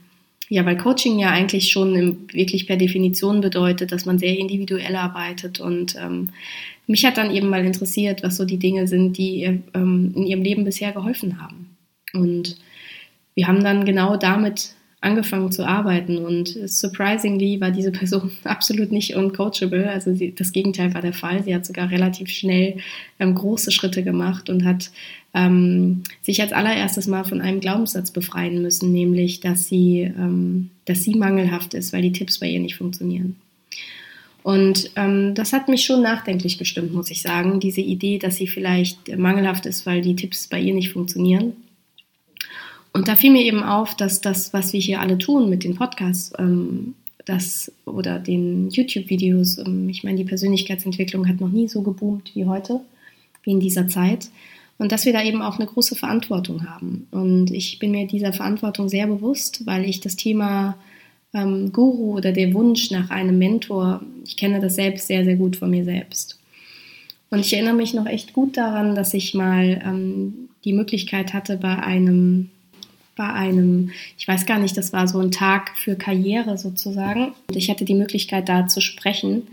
ja, 0.49 0.65
weil 0.65 0.75
Coaching 0.75 1.17
ja 1.17 1.29
eigentlich 1.29 1.71
schon 1.71 1.95
im, 1.95 2.27
wirklich 2.33 2.67
per 2.67 2.75
Definition 2.75 3.39
bedeutet, 3.39 3.93
dass 3.93 4.05
man 4.05 4.19
sehr 4.19 4.37
individuell 4.37 4.97
arbeitet. 4.97 5.61
Und 5.61 5.95
ähm, 5.95 6.29
mich 6.87 7.05
hat 7.05 7.17
dann 7.17 7.33
eben 7.33 7.47
mal 7.47 7.65
interessiert, 7.65 8.21
was 8.21 8.35
so 8.35 8.43
die 8.43 8.59
Dinge 8.59 8.85
sind, 8.85 9.17
die 9.17 9.39
ihr 9.39 9.63
ähm, 9.73 10.11
in 10.13 10.27
ihrem 10.27 10.43
Leben 10.43 10.65
bisher 10.65 10.91
geholfen 10.91 11.41
haben. 11.41 11.77
Und 12.13 12.57
wir 13.35 13.47
haben 13.47 13.63
dann 13.63 13.85
genau 13.85 14.17
damit 14.17 14.75
angefangen 15.03 15.51
zu 15.51 15.67
arbeiten 15.67 16.17
und 16.17 16.57
surprisingly 16.65 17.59
war 17.59 17.71
diese 17.71 17.91
Person 17.91 18.31
absolut 18.43 18.91
nicht 18.91 19.15
uncoachable. 19.15 19.89
Also 19.89 20.13
sie, 20.13 20.33
das 20.33 20.53
Gegenteil 20.53 20.93
war 20.93 21.01
der 21.01 21.13
Fall. 21.13 21.43
Sie 21.43 21.53
hat 21.53 21.65
sogar 21.65 21.91
relativ 21.91 22.29
schnell 22.29 22.77
ähm, 23.19 23.35
große 23.35 23.71
Schritte 23.71 24.03
gemacht 24.03 24.49
und 24.49 24.63
hat 24.63 24.91
ähm, 25.33 26.03
sich 26.21 26.41
als 26.41 26.53
allererstes 26.53 27.07
mal 27.07 27.25
von 27.25 27.41
einem 27.41 27.59
Glaubenssatz 27.59 28.11
befreien 28.11 28.61
müssen, 28.61 28.91
nämlich 28.91 29.41
dass 29.41 29.67
sie, 29.67 30.01
ähm, 30.01 30.69
dass 30.85 31.03
sie 31.03 31.15
mangelhaft 31.15 31.73
ist, 31.73 31.91
weil 31.91 32.01
die 32.01 32.13
Tipps 32.13 32.39
bei 32.39 32.47
ihr 32.47 32.59
nicht 32.59 32.77
funktionieren. 32.77 33.35
Und 34.41 34.91
ähm, 34.95 35.33
das 35.35 35.53
hat 35.53 35.67
mich 35.67 35.85
schon 35.85 36.01
nachdenklich 36.01 36.57
gestimmt, 36.57 36.93
muss 36.93 37.11
ich 37.11 37.21
sagen. 37.21 37.59
Diese 37.59 37.81
Idee, 37.81 38.19
dass 38.19 38.35
sie 38.35 38.47
vielleicht 38.47 39.17
mangelhaft 39.17 39.65
ist, 39.65 39.85
weil 39.85 40.01
die 40.01 40.15
Tipps 40.15 40.47
bei 40.47 40.59
ihr 40.59 40.73
nicht 40.73 40.91
funktionieren. 40.91 41.53
Und 42.93 43.07
da 43.07 43.15
fiel 43.15 43.31
mir 43.31 43.43
eben 43.43 43.63
auf, 43.63 43.95
dass 43.95 44.21
das, 44.21 44.53
was 44.53 44.71
wir 44.71 44.79
hier 44.79 45.01
alle 45.01 45.17
tun 45.17 45.49
mit 45.49 45.63
den 45.63 45.75
Podcasts, 45.75 46.31
ähm, 46.37 46.93
das 47.25 47.71
oder 47.85 48.19
den 48.19 48.69
YouTube-Videos. 48.69 49.57
Ähm, 49.57 49.89
ich 49.89 50.03
meine, 50.03 50.17
die 50.17 50.23
Persönlichkeitsentwicklung 50.23 51.27
hat 51.27 51.41
noch 51.41 51.49
nie 51.49 51.67
so 51.67 51.81
geboomt 51.81 52.31
wie 52.35 52.45
heute, 52.45 52.81
wie 53.43 53.51
in 53.51 53.59
dieser 53.59 53.87
Zeit. 53.87 54.29
Und 54.77 54.91
dass 54.91 55.05
wir 55.05 55.13
da 55.13 55.23
eben 55.23 55.41
auch 55.41 55.57
eine 55.57 55.67
große 55.67 55.95
Verantwortung 55.95 56.67
haben. 56.67 57.07
Und 57.11 57.51
ich 57.51 57.79
bin 57.79 57.91
mir 57.91 58.07
dieser 58.07 58.33
Verantwortung 58.33 58.89
sehr 58.89 59.07
bewusst, 59.07 59.65
weil 59.65 59.85
ich 59.85 59.99
das 59.99 60.15
Thema 60.15 60.77
ähm, 61.33 61.71
Guru 61.71 62.17
oder 62.17 62.31
der 62.31 62.53
Wunsch 62.53 62.91
nach 62.91 63.09
einem 63.09 63.37
Mentor, 63.37 64.01
ich 64.25 64.37
kenne 64.37 64.59
das 64.59 64.75
selbst 64.75 65.07
sehr, 65.07 65.23
sehr 65.23 65.35
gut 65.35 65.55
von 65.55 65.69
mir 65.69 65.83
selbst. 65.83 66.39
Und 67.29 67.39
ich 67.39 67.53
erinnere 67.53 67.73
mich 67.73 67.93
noch 67.93 68.05
echt 68.05 68.33
gut 68.33 68.57
daran, 68.57 68.93
dass 68.93 69.13
ich 69.13 69.33
mal 69.33 69.81
ähm, 69.83 70.49
die 70.65 70.73
Möglichkeit 70.73 71.33
hatte, 71.33 71.57
bei 71.57 71.77
einem, 71.77 72.49
bei 73.15 73.31
einem, 73.31 73.91
ich 74.17 74.27
weiß 74.27 74.45
gar 74.45 74.59
nicht, 74.59 74.75
das 74.75 74.93
war 74.93 75.07
so 75.07 75.19
ein 75.19 75.31
Tag 75.31 75.77
für 75.77 75.95
Karriere 75.95 76.57
sozusagen. 76.57 77.33
Und 77.47 77.55
ich 77.55 77.69
hatte 77.69 77.85
die 77.85 77.93
Möglichkeit, 77.93 78.49
da 78.49 78.67
zu 78.67 78.81
sprechen. 78.81 79.47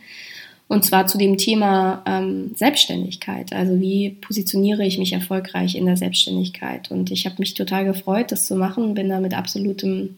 Und 0.67 0.85
zwar 0.85 1.09
zu 1.09 1.19
dem 1.19 1.37
Thema 1.37 2.03
ähm, 2.07 2.53
Selbstständigkeit. 2.55 3.53
Also 3.53 3.81
wie 3.81 4.11
positioniere 4.11 4.87
ich 4.87 4.99
mich 4.99 5.13
erfolgreich 5.13 5.75
in 5.75 5.85
der 5.85 5.97
Selbstständigkeit? 5.97 6.91
Und 6.91 7.11
ich 7.11 7.27
habe 7.27 7.37
mich 7.39 7.55
total 7.55 7.85
gefreut, 7.85 8.31
das 8.31 8.47
zu 8.47 8.55
machen, 8.55 8.95
bin 8.95 9.09
da 9.09 9.21
mit 9.21 9.35
absolutem, 9.35 10.17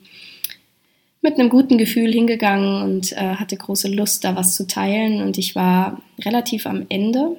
mit 1.22 1.38
einem 1.38 1.49
guten 1.49 1.78
Gefühl 1.78 2.12
hingegangen 2.12 2.82
und 2.82 3.12
äh, 3.12 3.37
hatte 3.37 3.56
große 3.56 3.88
Lust, 3.88 4.25
da 4.25 4.37
was 4.37 4.54
zu 4.54 4.66
teilen. 4.66 5.22
Und 5.22 5.38
ich 5.38 5.56
war 5.56 6.02
relativ 6.20 6.66
am 6.66 6.84
Ende 6.90 7.37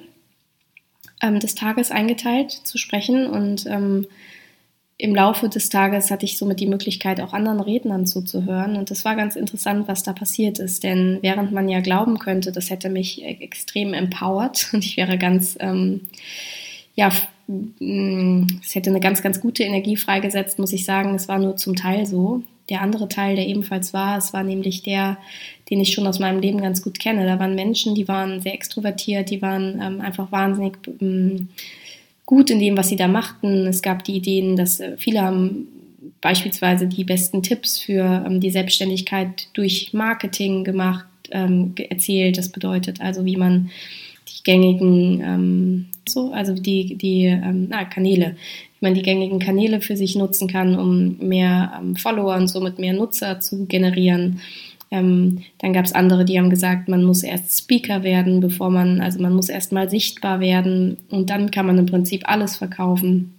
ähm, 1.22 1.38
des 1.38 1.54
Tages 1.54 1.92
eingeteilt 1.92 2.50
zu 2.50 2.78
sprechen 2.78 3.26
und 3.26 3.64
ähm, 3.66 4.06
im 4.96 5.14
Laufe 5.14 5.48
des 5.48 5.70
Tages 5.70 6.10
hatte 6.10 6.24
ich 6.24 6.38
somit 6.38 6.60
die 6.60 6.68
Möglichkeit, 6.68 7.20
auch 7.20 7.32
anderen 7.32 7.60
Rednern 7.60 8.06
zuzuhören. 8.06 8.76
Und 8.76 8.90
das 8.90 9.04
war 9.04 9.16
ganz 9.16 9.34
interessant, 9.34 9.88
was 9.88 10.04
da 10.04 10.12
passiert 10.12 10.60
ist. 10.60 10.84
Denn 10.84 11.18
während 11.20 11.50
man 11.50 11.68
ja 11.68 11.80
glauben 11.80 12.18
könnte, 12.18 12.52
das 12.52 12.70
hätte 12.70 12.88
mich 12.88 13.22
e-, 13.22 13.38
extrem 13.40 13.92
empowert 13.92 14.68
und 14.72 14.84
ich 14.84 14.96
wäre 14.96 15.18
ganz, 15.18 15.56
ähm, 15.60 16.02
ja, 16.94 17.10
es 17.48 18.74
hätte 18.74 18.90
eine 18.90 19.00
ganz, 19.00 19.20
ganz 19.20 19.40
gute 19.40 19.64
Energie 19.64 19.96
freigesetzt, 19.96 20.58
muss 20.58 20.72
ich 20.72 20.84
sagen. 20.84 21.14
Es 21.14 21.28
war 21.28 21.38
nur 21.38 21.56
zum 21.56 21.74
Teil 21.74 22.06
so. 22.06 22.42
Der 22.70 22.80
andere 22.80 23.08
Teil, 23.08 23.36
der 23.36 23.46
ebenfalls 23.46 23.92
war, 23.92 24.16
es 24.16 24.32
war 24.32 24.42
nämlich 24.42 24.82
der, 24.82 25.18
den 25.68 25.80
ich 25.80 25.92
schon 25.92 26.06
aus 26.06 26.20
meinem 26.20 26.40
Leben 26.40 26.62
ganz 26.62 26.82
gut 26.82 26.98
kenne. 26.98 27.26
Da 27.26 27.38
waren 27.38 27.54
Menschen, 27.54 27.94
die 27.94 28.08
waren 28.08 28.40
sehr 28.40 28.54
extrovertiert, 28.54 29.28
die 29.28 29.42
waren 29.42 29.80
ähm, 29.82 30.00
einfach 30.00 30.32
wahnsinnig 30.32 30.78
ähm, 31.02 31.48
gut 32.26 32.50
in 32.50 32.58
dem, 32.58 32.76
was 32.76 32.88
sie 32.88 32.96
da 32.96 33.08
machten. 33.08 33.66
Es 33.66 33.82
gab 33.82 34.04
die 34.04 34.16
Ideen, 34.16 34.56
dass 34.56 34.80
äh, 34.80 34.96
viele 34.96 35.22
haben 35.22 35.68
beispielsweise 36.20 36.86
die 36.86 37.04
besten 37.04 37.42
Tipps 37.42 37.78
für 37.78 38.24
ähm, 38.26 38.40
die 38.40 38.50
Selbstständigkeit 38.50 39.48
durch 39.52 39.92
Marketing 39.92 40.64
gemacht, 40.64 41.06
ähm, 41.30 41.74
erzählt. 41.76 42.38
Das 42.38 42.48
bedeutet 42.48 43.00
also, 43.00 43.24
wie 43.24 43.36
man 43.36 43.70
die 44.28 44.42
gängigen, 44.42 45.20
ähm, 45.22 45.86
so, 46.08 46.32
also 46.32 46.54
die, 46.54 46.96
die 46.96 47.38
na, 47.68 47.84
Kanäle, 47.84 48.36
wie 48.78 48.86
man 48.86 48.94
die 48.94 49.02
gängigen 49.02 49.38
Kanäle 49.38 49.80
für 49.80 49.96
sich 49.96 50.16
nutzen 50.16 50.48
kann, 50.48 50.78
um 50.78 51.18
mehr 51.18 51.82
Follower 51.96 52.36
und 52.36 52.48
somit 52.48 52.78
mehr 52.78 52.92
Nutzer 52.92 53.40
zu 53.40 53.66
generieren. 53.66 54.40
Ähm, 54.94 55.40
dann 55.58 55.72
gab 55.72 55.86
es 55.86 55.92
andere, 55.92 56.24
die 56.24 56.38
haben 56.38 56.50
gesagt, 56.50 56.88
man 56.88 57.02
muss 57.02 57.24
erst 57.24 57.58
Speaker 57.58 58.04
werden, 58.04 58.38
bevor 58.38 58.70
man, 58.70 59.00
also 59.00 59.20
man 59.20 59.34
muss 59.34 59.48
erst 59.48 59.72
mal 59.72 59.90
sichtbar 59.90 60.38
werden 60.38 60.98
und 61.10 61.30
dann 61.30 61.50
kann 61.50 61.66
man 61.66 61.78
im 61.78 61.86
Prinzip 61.86 62.28
alles 62.28 62.56
verkaufen. 62.56 63.34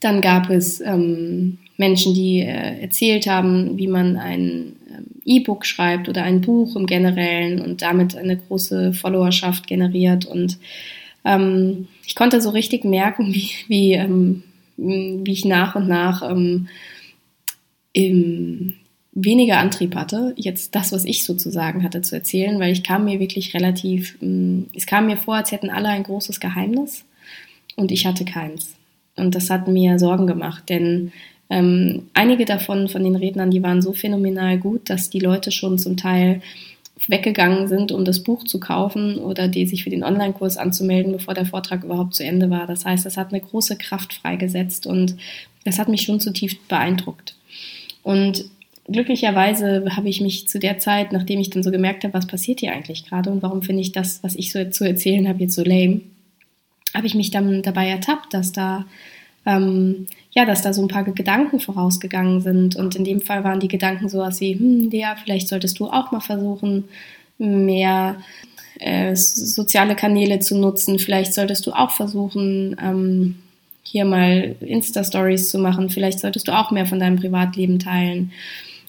Dann 0.00 0.20
gab 0.20 0.50
es 0.50 0.82
ähm, 0.82 1.56
Menschen, 1.78 2.12
die 2.12 2.40
äh, 2.40 2.82
erzählt 2.82 3.26
haben, 3.26 3.78
wie 3.78 3.86
man 3.86 4.18
ein 4.18 4.76
ähm, 4.90 5.06
E-Book 5.24 5.64
schreibt 5.64 6.10
oder 6.10 6.22
ein 6.22 6.42
Buch 6.42 6.76
im 6.76 6.84
Generellen 6.84 7.62
und 7.62 7.80
damit 7.80 8.14
eine 8.14 8.36
große 8.36 8.92
Followerschaft 8.92 9.66
generiert. 9.66 10.26
Und 10.26 10.58
ähm, 11.24 11.88
ich 12.06 12.14
konnte 12.14 12.42
so 12.42 12.50
richtig 12.50 12.84
merken, 12.84 13.32
wie, 13.32 13.52
wie, 13.68 13.92
ähm, 13.94 14.42
wie 14.76 15.32
ich 15.32 15.46
nach 15.46 15.76
und 15.76 15.88
nach 15.88 16.30
ähm, 16.30 16.68
im, 17.94 18.74
weniger 19.12 19.58
Antrieb 19.58 19.94
hatte, 19.94 20.32
jetzt 20.36 20.74
das, 20.74 20.92
was 20.92 21.04
ich 21.04 21.24
sozusagen 21.24 21.82
hatte 21.82 22.00
zu 22.00 22.14
erzählen, 22.14 22.58
weil 22.58 22.72
ich 22.72 22.82
kam 22.82 23.04
mir 23.04 23.20
wirklich 23.20 23.54
relativ, 23.54 24.16
mm, 24.20 24.62
es 24.74 24.86
kam 24.86 25.06
mir 25.06 25.16
vor, 25.16 25.36
als 25.36 25.52
hätten 25.52 25.70
alle 25.70 25.88
ein 25.88 26.02
großes 26.02 26.40
Geheimnis 26.40 27.04
und 27.76 27.92
ich 27.92 28.06
hatte 28.06 28.24
keins. 28.24 28.74
Und 29.14 29.34
das 29.34 29.50
hat 29.50 29.68
mir 29.68 29.98
Sorgen 29.98 30.26
gemacht, 30.26 30.68
denn 30.70 31.12
ähm, 31.50 32.08
einige 32.14 32.46
davon, 32.46 32.88
von 32.88 33.04
den 33.04 33.16
Rednern, 33.16 33.50
die 33.50 33.62
waren 33.62 33.82
so 33.82 33.92
phänomenal 33.92 34.56
gut, 34.56 34.88
dass 34.88 35.10
die 35.10 35.20
Leute 35.20 35.52
schon 35.52 35.78
zum 35.78 35.98
Teil 35.98 36.40
weggegangen 37.08 37.68
sind, 37.68 37.92
um 37.92 38.06
das 38.06 38.22
Buch 38.22 38.44
zu 38.44 38.58
kaufen 38.58 39.18
oder 39.18 39.48
die 39.48 39.66
sich 39.66 39.84
für 39.84 39.90
den 39.90 40.04
Online-Kurs 40.04 40.56
anzumelden, 40.56 41.12
bevor 41.12 41.34
der 41.34 41.44
Vortrag 41.44 41.84
überhaupt 41.84 42.14
zu 42.14 42.24
Ende 42.24 42.48
war. 42.48 42.66
Das 42.66 42.86
heißt, 42.86 43.04
das 43.04 43.18
hat 43.18 43.30
eine 43.32 43.40
große 43.40 43.76
Kraft 43.76 44.14
freigesetzt 44.14 44.86
und 44.86 45.16
das 45.64 45.78
hat 45.78 45.88
mich 45.88 46.02
schon 46.02 46.20
zutiefst 46.20 46.66
beeindruckt. 46.68 47.34
Und 48.02 48.46
glücklicherweise 48.90 49.84
habe 49.96 50.08
ich 50.08 50.20
mich 50.20 50.48
zu 50.48 50.58
der 50.58 50.78
Zeit, 50.78 51.12
nachdem 51.12 51.40
ich 51.40 51.50
dann 51.50 51.62
so 51.62 51.70
gemerkt 51.70 52.04
habe, 52.04 52.14
was 52.14 52.26
passiert 52.26 52.60
hier 52.60 52.72
eigentlich 52.72 53.04
gerade 53.04 53.30
und 53.30 53.42
warum 53.42 53.62
finde 53.62 53.82
ich 53.82 53.92
das, 53.92 54.22
was 54.22 54.34
ich 54.34 54.52
so 54.52 54.64
zu 54.70 54.84
erzählen 54.84 55.28
habe, 55.28 55.40
jetzt 55.40 55.54
so 55.54 55.62
lame, 55.62 56.00
habe 56.94 57.06
ich 57.06 57.14
mich 57.14 57.30
dann 57.30 57.62
dabei 57.62 57.88
ertappt, 57.88 58.34
dass 58.34 58.52
da 58.52 58.84
ähm, 59.44 60.06
ja, 60.30 60.44
dass 60.44 60.62
da 60.62 60.72
so 60.72 60.82
ein 60.82 60.88
paar 60.88 61.04
Gedanken 61.04 61.60
vorausgegangen 61.60 62.40
sind. 62.40 62.76
Und 62.76 62.94
in 62.94 63.04
dem 63.04 63.20
Fall 63.20 63.44
waren 63.44 63.60
die 63.60 63.68
Gedanken 63.68 64.08
sowas 64.08 64.40
wie, 64.40 64.54
hm, 64.54 64.90
Lea, 64.90 65.14
vielleicht 65.22 65.48
solltest 65.48 65.78
du 65.80 65.88
auch 65.88 66.12
mal 66.12 66.20
versuchen, 66.20 66.84
mehr 67.38 68.16
äh, 68.78 69.14
soziale 69.16 69.96
Kanäle 69.96 70.38
zu 70.38 70.56
nutzen. 70.56 70.98
Vielleicht 70.98 71.34
solltest 71.34 71.66
du 71.66 71.72
auch 71.72 71.90
versuchen, 71.90 72.76
ähm, 72.80 73.36
hier 73.82 74.04
mal 74.04 74.54
Insta-Stories 74.60 75.50
zu 75.50 75.58
machen. 75.58 75.90
Vielleicht 75.90 76.20
solltest 76.20 76.46
du 76.46 76.52
auch 76.52 76.70
mehr 76.70 76.86
von 76.86 77.00
deinem 77.00 77.16
Privatleben 77.16 77.78
teilen 77.78 78.32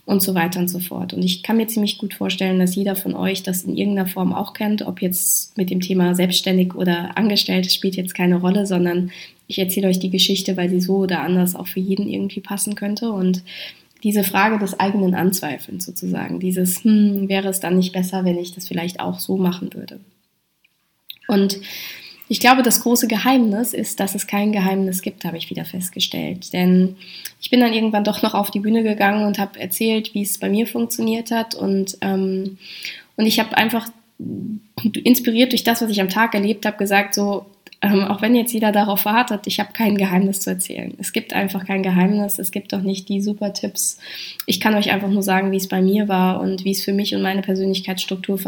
und 0.06 0.22
so 0.22 0.36
weiter 0.36 0.60
und 0.60 0.68
so 0.68 0.80
fort. 0.80 1.14
Und 1.14 1.24
ich 1.24 1.44
kann 1.44 1.58
mir 1.58 1.68
ziemlich 1.68 1.98
gut 1.98 2.14
vorstellen, 2.14 2.60
dass 2.60 2.76
jeder 2.76 2.96
von 2.96 3.16
euch 3.16 3.42
das 3.44 3.64
in 3.64 3.78
irgendeiner 3.78 4.08
Form 4.08 4.34
auch 4.34 4.54
kennt, 4.54 4.82
ob 4.82 5.02
jetzt 5.02 5.58
mit 5.58 5.70
dem 5.70 5.80
Thema 5.80 6.14
selbstständig 6.14 6.76
oder 6.76 7.18
angestellt, 7.18 7.72
spielt 7.72 7.96
jetzt 7.96 8.14
keine 8.14 8.36
Rolle, 8.36 8.66
sondern 8.66 9.12
ich 9.48 9.60
erzähle 9.60 9.88
euch 9.88 10.00
die 10.00 10.10
Geschichte, 10.10 10.58
weil 10.58 10.70
sie 10.70 10.82
so 10.82 10.98
oder 10.98 11.22
anders 11.22 11.56
auch 11.56 11.68
für 11.68 11.80
jeden 11.80 12.10
irgendwie 12.10 12.42
passen 12.42 12.76
könnte 12.76 13.12
und 13.12 13.44
diese 14.04 14.26
Frage 14.26 14.60
des 14.60 14.78
eigenen 14.80 15.16
Anzweifelns 15.16 15.86
sozusagen, 15.86 16.42
dieses, 16.42 16.84
hm, 16.84 17.30
wäre 17.30 17.48
es 17.48 17.62
dann 17.62 17.78
nicht 17.78 17.94
besser, 17.94 18.26
wenn 18.26 18.38
ich 18.38 18.54
das 18.54 18.68
vielleicht 18.68 19.00
auch 19.00 19.20
so 19.20 19.38
machen 19.38 19.74
würde? 19.74 20.02
Und 21.30 21.62
ich 22.34 22.40
glaube, 22.40 22.63
das 22.63 22.82
große 22.82 23.08
Geheimnis 23.08 23.75
ist, 23.75 24.00
dass 24.00 24.16
es 24.16 24.25
kein 24.25 24.52
Geheimnis 24.52 25.04
gibt, 25.04 25.24
habe 25.24 25.38
ich 25.38 25.52
wieder 25.52 25.66
festgestellt. 25.66 26.52
Denn 26.52 26.96
ich 27.40 27.52
bin 27.52 27.60
dann 27.60 27.74
irgendwann 27.74 28.04
doch 28.04 28.24
noch 28.24 28.34
auf 28.34 28.50
die 28.50 28.60
Bühne 28.60 28.82
gegangen 28.82 29.28
und 29.28 29.38
habe 29.38 29.60
erzählt, 29.60 30.16
wie 30.16 30.24
es 30.24 30.40
bei 30.40 30.50
mir 30.50 30.66
funktioniert 30.66 31.30
hat. 31.30 31.54
Und, 31.54 31.96
ähm, 32.02 32.58
und 33.18 33.28
ich 33.28 33.40
habe 33.40 33.56
einfach 33.56 33.88
inspiriert 35.04 35.52
durch 35.52 35.63
das, 35.63 35.84
was 35.84 35.92
ich 35.92 36.02
am 36.02 36.10
Tag 36.10 36.34
erlebt 36.34 36.66
habe, 36.66 36.75
gesagt, 36.75 37.13
so, 37.13 37.46
ähm, 37.84 38.06
auch 38.06 38.24
wenn 38.24 38.36
jetzt 38.36 38.52
jeder 38.52 38.72
darauf 38.72 39.06
wartet, 39.06 39.46
ich 39.46 39.60
habe 39.60 39.72
kein 39.72 39.96
Geheimnis 39.96 40.40
zu 40.40 40.50
erzählen. 40.50 40.96
Es 40.98 41.13
gibt 41.13 41.34
einfach 41.34 41.68
kein 41.68 41.84
Geheimnis, 41.84 42.40
es 42.40 42.50
gibt 42.50 42.74
auch 42.74 42.82
nicht 42.82 43.10
die 43.10 43.22
super 43.22 43.54
Tipps. 43.54 44.00
Ich 44.48 44.60
kann 44.60 44.74
euch 44.74 44.92
einfach 44.92 45.10
nur 45.10 45.22
sagen, 45.22 45.52
wie 45.52 45.58
es 45.58 45.68
bei 45.68 45.84
mir 45.84 46.08
war 46.08 46.42
und 46.42 46.66
wie 46.66 46.72
es 46.72 46.84
für 46.84 46.94
mich 46.94 47.13
und 47.13 47.22
meine 47.22 47.44
Persönlichkeitsstruktur 47.44 48.40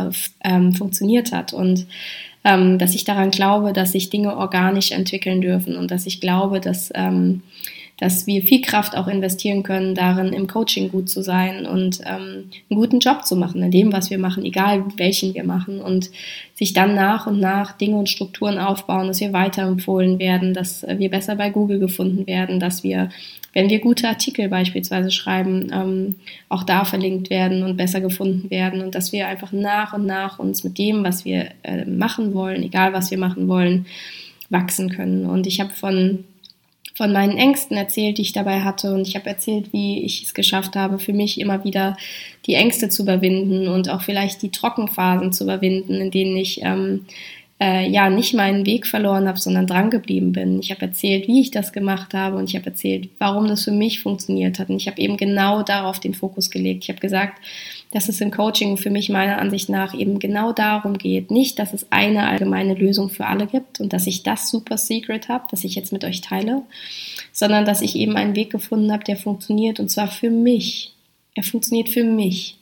ähm, 0.43 0.73
funktioniert 0.73 1.31
hat. 1.31 1.53
Und 1.53 1.85
ähm, 2.45 2.77
dass 2.77 2.93
ich 2.95 3.03
daran 3.03 3.31
glaube, 3.31 3.73
dass 3.73 3.91
sich 3.91 4.09
Dinge 4.09 4.37
organisch 4.37 4.91
entwickeln 4.91 5.41
dürfen 5.41 5.75
und 5.75 5.89
dass 5.89 6.05
ich 6.05 6.21
glaube, 6.21 6.61
dass, 6.61 6.91
ähm, 6.93 7.41
dass 7.97 8.27
wir 8.27 8.43
viel 8.43 8.61
Kraft 8.61 8.95
auch 8.95 9.07
investieren 9.07 9.63
können, 9.63 9.95
darin 9.95 10.31
im 10.31 10.45
Coaching 10.45 10.91
gut 10.91 11.09
zu 11.09 11.23
sein 11.23 11.65
und 11.65 12.01
ähm, 12.01 12.51
einen 12.69 12.79
guten 12.79 12.99
Job 12.99 13.25
zu 13.25 13.35
machen 13.35 13.63
in 13.63 13.71
dem, 13.71 13.91
was 13.91 14.11
wir 14.11 14.19
machen, 14.19 14.45
egal 14.45 14.83
welchen 14.97 15.33
wir 15.33 15.43
machen 15.43 15.81
und 15.81 16.11
sich 16.53 16.73
dann 16.73 16.93
nach 16.93 17.25
und 17.25 17.39
nach 17.39 17.71
Dinge 17.71 17.97
und 17.97 18.09
Strukturen 18.09 18.59
aufbauen, 18.59 19.07
dass 19.07 19.21
wir 19.21 19.33
weiterempfohlen 19.33 20.19
werden, 20.19 20.53
dass 20.53 20.85
wir 20.87 21.09
besser 21.09 21.35
bei 21.35 21.49
Google 21.49 21.79
gefunden 21.79 22.27
werden, 22.27 22.59
dass 22.59 22.83
wir 22.83 23.09
wenn 23.55 23.69
wir 23.69 23.79
gute 23.79 24.07
Artikel 24.07 24.49
beispielsweise 24.49 25.09
schreiben, 25.09 25.71
ähm, 25.73 26.15
auch 26.49 26.63
da 26.63 26.85
verlinkt 26.85 27.31
werden 27.31 27.63
und 27.63 27.77
besser 27.77 28.01
gefunden 28.01 28.51
werden 28.51 28.81
und 28.81 28.93
dass 28.93 29.11
wir 29.13 29.27
einfach 29.27 29.53
nach 29.53 29.93
und 29.93 30.05
nach 30.05 30.37
uns 30.37 30.63
mit 30.63 30.77
dem, 30.77 31.03
was 31.03 31.25
wir 31.25 31.49
äh, 31.63 31.85
machen 31.85 32.33
wollen, 32.35 32.61
egal 32.61 32.93
was 32.93 33.09
wir 33.09 33.17
machen 33.17 33.47
wollen, 33.47 33.87
wachsen 34.49 34.89
können. 34.89 35.25
Und 35.25 35.47
ich 35.47 35.59
habe 35.59 35.71
von 35.71 36.25
von 36.95 37.11
meinen 37.11 37.37
Ängsten 37.37 37.75
erzählt, 37.75 38.17
die 38.17 38.21
ich 38.21 38.31
dabei 38.31 38.61
hatte. 38.61 38.93
Und 38.93 39.05
ich 39.05 39.15
habe 39.15 39.29
erzählt, 39.29 39.73
wie 39.73 40.03
ich 40.03 40.23
es 40.23 40.33
geschafft 40.33 40.77
habe, 40.77 40.97
für 40.97 41.11
mich 41.11 41.39
immer 41.41 41.65
wieder 41.65 41.97
die 42.45 42.53
Ängste 42.53 42.87
zu 42.87 43.03
überwinden 43.03 43.67
und 43.67 43.89
auch 43.89 44.01
vielleicht 44.01 44.41
die 44.41 44.49
Trockenphasen 44.49 45.33
zu 45.33 45.43
überwinden, 45.43 45.95
in 45.95 46.09
denen 46.09 46.37
ich 46.37 46.61
ähm, 46.63 47.05
äh, 47.59 47.89
ja 47.89 48.09
nicht 48.09 48.33
meinen 48.33 48.65
Weg 48.65 48.85
verloren 48.85 49.27
habe, 49.27 49.39
sondern 49.39 49.65
dran 49.65 49.89
geblieben 49.89 50.33
bin. 50.33 50.59
Ich 50.59 50.71
habe 50.71 50.81
erzählt, 50.81 51.27
wie 51.27 51.39
ich 51.39 51.51
das 51.51 51.71
gemacht 51.71 52.13
habe 52.13 52.35
und 52.35 52.49
ich 52.49 52.55
habe 52.55 52.65
erzählt, 52.65 53.09
warum 53.17 53.47
das 53.47 53.63
für 53.63 53.71
mich 53.71 54.01
funktioniert 54.01 54.59
hat. 54.59 54.69
Und 54.69 54.75
ich 54.75 54.87
habe 54.87 54.99
eben 54.99 55.15
genau 55.15 55.63
darauf 55.63 55.99
den 55.99 56.13
Fokus 56.13 56.49
gelegt. 56.49 56.83
Ich 56.83 56.89
habe 56.89 56.99
gesagt, 56.99 57.41
dass 57.91 58.09
es 58.09 58.19
im 58.19 58.29
Coaching 58.29 58.75
für 58.75 58.89
mich 58.89 59.09
meiner 59.09 59.37
Ansicht 59.37 59.69
nach 59.69 59.93
eben 59.93 60.19
genau 60.19 60.51
darum 60.51 60.97
geht, 60.97 61.31
nicht, 61.31 61.57
dass 61.57 61.73
es 61.73 61.89
eine 61.91 62.27
allgemeine 62.27 62.73
Lösung 62.73 63.09
für 63.09 63.25
alle 63.25 63.47
gibt 63.47 63.79
und 63.79 63.93
dass 63.93 64.05
ich 64.05 64.23
das 64.23 64.49
super 64.49 64.77
secret 64.77 65.29
habe, 65.29 65.45
das 65.49 65.63
ich 65.63 65.75
jetzt 65.75 65.93
mit 65.93 66.03
euch 66.03 66.19
teile, 66.19 66.63
sondern 67.31 67.63
dass 67.63 67.81
ich 67.81 67.95
eben 67.95 68.17
einen 68.17 68.35
Weg 68.35 68.49
gefunden 68.49 68.91
habe, 68.91 69.05
der 69.05 69.15
funktioniert 69.15 69.79
und 69.79 69.89
zwar 69.89 70.09
für 70.09 70.29
mich. 70.29 70.91
Er 71.35 71.43
funktioniert 71.43 71.87
für 71.87 72.03
mich 72.03 72.57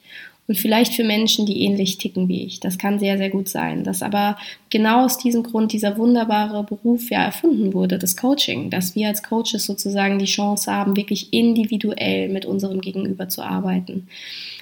und 0.46 0.58
vielleicht 0.58 0.92
für 0.92 1.04
Menschen, 1.04 1.46
die 1.46 1.62
ähnlich 1.62 1.96
ticken 1.96 2.28
wie 2.28 2.44
ich. 2.44 2.60
Das 2.60 2.76
kann 2.76 2.98
sehr, 2.98 3.16
sehr 3.16 3.30
gut 3.30 3.48
sein. 3.48 3.82
Dass 3.82 4.02
aber 4.02 4.36
genau 4.68 5.04
aus 5.04 5.16
diesem 5.16 5.42
Grund 5.42 5.72
dieser 5.72 5.96
wunderbare 5.96 6.64
Beruf 6.64 7.10
ja 7.10 7.24
erfunden 7.24 7.72
wurde, 7.72 7.98
das 7.98 8.16
Coaching, 8.16 8.68
dass 8.68 8.94
wir 8.94 9.08
als 9.08 9.22
Coaches 9.22 9.64
sozusagen 9.64 10.18
die 10.18 10.26
Chance 10.26 10.70
haben, 10.70 10.96
wirklich 10.96 11.32
individuell 11.32 12.28
mit 12.28 12.44
unserem 12.44 12.82
Gegenüber 12.82 13.28
zu 13.28 13.42
arbeiten. 13.42 14.06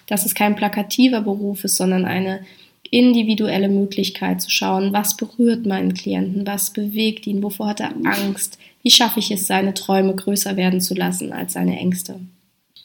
Dass 0.06 0.24
es 0.24 0.34
kein 0.34 0.54
plakativer 0.54 1.20
Beruf 1.20 1.64
ist, 1.64 1.76
sondern 1.76 2.04
eine 2.04 2.40
individuelle 2.90 3.68
Möglichkeit 3.68 4.40
zu 4.40 4.50
schauen, 4.50 4.92
was 4.92 5.16
berührt 5.16 5.66
meinen 5.66 5.94
Klienten, 5.94 6.46
was 6.46 6.72
bewegt 6.72 7.26
ihn, 7.26 7.42
wovor 7.42 7.68
hat 7.68 7.80
er 7.80 7.94
Angst, 8.04 8.58
wie 8.82 8.90
schaffe 8.90 9.18
ich 9.18 9.30
es, 9.30 9.46
seine 9.46 9.74
Träume 9.74 10.14
größer 10.14 10.56
werden 10.56 10.80
zu 10.80 10.94
lassen 10.94 11.32
als 11.32 11.54
seine 11.54 11.78
Ängste. 11.78 12.20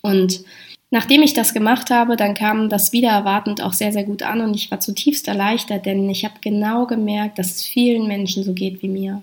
Und 0.01 0.41
Nachdem 0.89 1.21
ich 1.21 1.33
das 1.33 1.53
gemacht 1.53 1.89
habe, 1.89 2.15
dann 2.15 2.33
kam 2.33 2.69
das 2.69 2.93
wieder 2.93 3.09
erwartend 3.09 3.61
auch 3.61 3.73
sehr, 3.73 3.91
sehr 3.91 4.05
gut 4.05 4.23
an 4.23 4.39
und 4.39 4.55
ich 4.55 4.71
war 4.71 4.79
zutiefst 4.79 5.27
erleichtert, 5.27 5.85
denn 5.85 6.09
ich 6.09 6.23
habe 6.23 6.35
genau 6.39 6.85
gemerkt, 6.85 7.39
dass 7.39 7.55
es 7.55 7.65
vielen 7.65 8.07
Menschen 8.07 8.43
so 8.43 8.53
geht 8.53 8.81
wie 8.81 8.87
mir. 8.87 9.21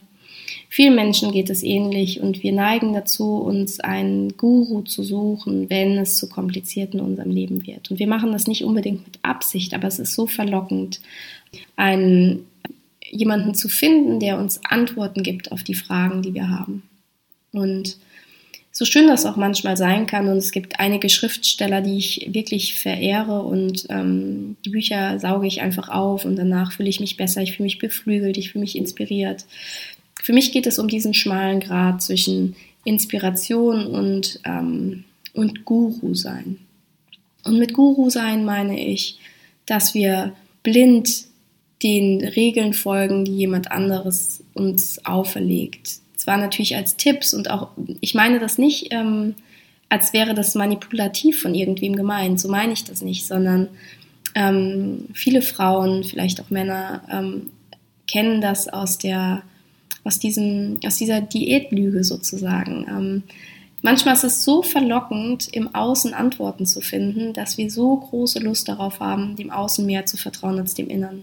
Vielen 0.68 0.94
Menschen 0.94 1.32
geht 1.32 1.50
es 1.50 1.62
ähnlich 1.62 2.20
und 2.20 2.42
wir 2.42 2.52
neigen 2.52 2.92
dazu, 2.92 3.36
uns 3.36 3.80
einen 3.80 4.36
Guru 4.36 4.82
zu 4.82 5.02
suchen, 5.02 5.70
wenn 5.70 5.96
es 5.98 6.16
zu 6.16 6.28
kompliziert 6.28 6.94
in 6.94 7.00
unserem 7.00 7.30
Leben 7.30 7.66
wird. 7.66 7.90
Und 7.90 7.98
wir 7.98 8.08
machen 8.08 8.32
das 8.32 8.46
nicht 8.46 8.64
unbedingt 8.64 9.06
mit 9.06 9.18
Absicht, 9.22 9.72
aber 9.72 9.88
es 9.88 9.98
ist 9.98 10.14
so 10.14 10.26
verlockend, 10.26 11.00
einen, 11.76 12.46
jemanden 13.08 13.54
zu 13.54 13.68
finden, 13.68 14.18
der 14.18 14.38
uns 14.38 14.60
Antworten 14.64 15.22
gibt 15.22 15.52
auf 15.52 15.62
die 15.62 15.74
Fragen, 15.74 16.22
die 16.22 16.34
wir 16.34 16.50
haben. 16.50 16.82
Und 17.52 17.96
so 18.76 18.84
schön 18.84 19.06
das 19.06 19.24
auch 19.24 19.36
manchmal 19.36 19.76
sein 19.76 20.06
kann. 20.06 20.28
Und 20.28 20.36
es 20.36 20.50
gibt 20.50 20.80
einige 20.80 21.08
Schriftsteller, 21.08 21.80
die 21.80 21.96
ich 21.96 22.28
wirklich 22.32 22.74
verehre 22.74 23.42
und 23.42 23.86
ähm, 23.88 24.56
die 24.64 24.70
Bücher 24.70 25.20
sauge 25.20 25.46
ich 25.46 25.62
einfach 25.62 25.88
auf 25.88 26.24
und 26.24 26.34
danach 26.34 26.72
fühle 26.72 26.88
ich 26.88 26.98
mich 26.98 27.16
besser, 27.16 27.40
ich 27.40 27.52
fühle 27.52 27.66
mich 27.66 27.78
beflügelt, 27.78 28.36
ich 28.36 28.50
fühle 28.50 28.62
mich 28.62 28.76
inspiriert. 28.76 29.46
Für 30.20 30.32
mich 30.32 30.50
geht 30.50 30.66
es 30.66 30.80
um 30.80 30.88
diesen 30.88 31.14
schmalen 31.14 31.60
Grad 31.60 32.02
zwischen 32.02 32.56
Inspiration 32.82 33.86
und, 33.86 34.40
ähm, 34.44 35.04
und 35.34 35.64
Guru 35.64 36.14
sein. 36.14 36.58
Und 37.44 37.58
mit 37.58 37.74
Guru 37.74 38.10
sein 38.10 38.44
meine 38.44 38.84
ich, 38.84 39.18
dass 39.66 39.94
wir 39.94 40.32
blind 40.64 41.26
den 41.84 42.24
Regeln 42.24 42.72
folgen, 42.72 43.24
die 43.24 43.36
jemand 43.36 43.70
anderes 43.70 44.42
uns 44.54 45.04
auferlegt 45.04 46.00
zwar 46.24 46.38
natürlich 46.38 46.74
als 46.74 46.96
Tipps 46.96 47.34
und 47.34 47.50
auch, 47.50 47.68
ich 48.00 48.14
meine 48.14 48.38
das 48.38 48.56
nicht, 48.56 48.88
ähm, 48.92 49.34
als 49.90 50.14
wäre 50.14 50.32
das 50.32 50.54
manipulativ 50.54 51.42
von 51.42 51.54
irgendwem 51.54 51.96
gemeint, 51.96 52.40
so 52.40 52.48
meine 52.48 52.72
ich 52.72 52.82
das 52.84 53.02
nicht, 53.02 53.26
sondern 53.26 53.68
ähm, 54.34 55.04
viele 55.12 55.42
Frauen, 55.42 56.02
vielleicht 56.02 56.40
auch 56.40 56.48
Männer, 56.48 57.02
ähm, 57.12 57.50
kennen 58.10 58.40
das 58.40 58.68
aus 58.68 58.96
der, 58.96 59.42
aus 60.02 60.18
diesem, 60.18 60.80
aus 60.86 60.96
dieser 60.96 61.20
Diätlüge 61.20 62.02
sozusagen. 62.04 62.86
Ähm, 62.88 63.22
manchmal 63.82 64.14
ist 64.14 64.24
es 64.24 64.44
so 64.44 64.62
verlockend, 64.62 65.48
im 65.48 65.74
Außen 65.74 66.14
Antworten 66.14 66.64
zu 66.64 66.80
finden, 66.80 67.34
dass 67.34 67.58
wir 67.58 67.70
so 67.70 67.96
große 67.96 68.38
Lust 68.38 68.68
darauf 68.68 68.98
haben, 69.00 69.36
dem 69.36 69.50
Außen 69.50 69.84
mehr 69.84 70.06
zu 70.06 70.16
vertrauen 70.16 70.58
als 70.58 70.72
dem 70.72 70.88
Inneren. 70.88 71.22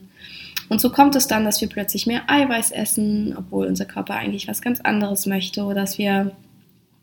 Und 0.72 0.80
so 0.80 0.90
kommt 0.90 1.18
es 1.18 1.28
dann, 1.28 1.44
dass 1.44 1.60
wir 1.60 1.68
plötzlich 1.68 2.08
mehr 2.08 2.30
Eiweiß 2.30 2.72
essen, 2.72 3.36
obwohl 3.38 3.68
unser 3.68 3.84
Körper 3.84 4.16
eigentlich 4.16 4.48
was 4.48 4.62
ganz 4.62 4.80
anderes 4.80 5.26
möchte, 5.26 5.64
oder 5.64 5.82
dass 5.82 5.98
wir 5.98 6.32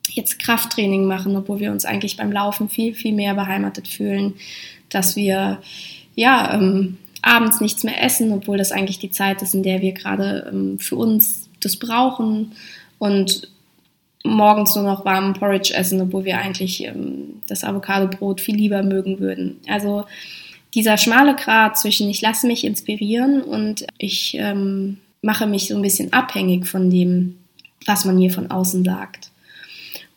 jetzt 0.08 0.38
Krafttraining 0.38 1.04
machen, 1.04 1.36
obwohl 1.36 1.60
wir 1.60 1.70
uns 1.70 1.84
eigentlich 1.84 2.16
beim 2.16 2.32
Laufen 2.32 2.70
viel, 2.70 2.94
viel 2.94 3.12
mehr 3.12 3.34
beheimatet 3.34 3.86
fühlen, 3.86 4.32
dass 4.88 5.16
wir 5.16 5.58
ja 6.14 6.54
ähm, 6.54 6.96
abends 7.20 7.60
nichts 7.60 7.84
mehr 7.84 8.02
essen, 8.02 8.32
obwohl 8.32 8.56
das 8.56 8.72
eigentlich 8.72 9.00
die 9.00 9.10
Zeit 9.10 9.42
ist, 9.42 9.54
in 9.54 9.62
der 9.62 9.82
wir 9.82 9.92
gerade 9.92 10.48
ähm, 10.50 10.78
für 10.78 10.96
uns 10.96 11.50
das 11.60 11.76
brauchen 11.76 12.52
und 12.98 13.52
morgens 14.24 14.76
nur 14.76 14.84
noch 14.84 15.04
warmen 15.04 15.34
Porridge 15.34 15.74
essen, 15.74 16.00
obwohl 16.00 16.24
wir 16.24 16.38
eigentlich 16.38 16.86
ähm, 16.86 17.42
das 17.46 17.64
Avocadobrot 17.64 18.40
viel 18.40 18.56
lieber 18.56 18.82
mögen 18.82 19.20
würden. 19.20 19.58
Also 19.68 20.06
dieser 20.74 20.98
schmale 20.98 21.34
Grat 21.34 21.78
zwischen 21.78 22.10
ich 22.10 22.20
lasse 22.20 22.46
mich 22.46 22.64
inspirieren 22.64 23.42
und 23.42 23.86
ich 23.96 24.34
ähm, 24.34 24.98
mache 25.22 25.46
mich 25.46 25.68
so 25.68 25.76
ein 25.76 25.82
bisschen 25.82 26.12
abhängig 26.12 26.66
von 26.66 26.90
dem, 26.90 27.38
was 27.86 28.04
man 28.04 28.16
mir 28.16 28.30
von 28.30 28.50
außen 28.50 28.84
sagt. 28.84 29.30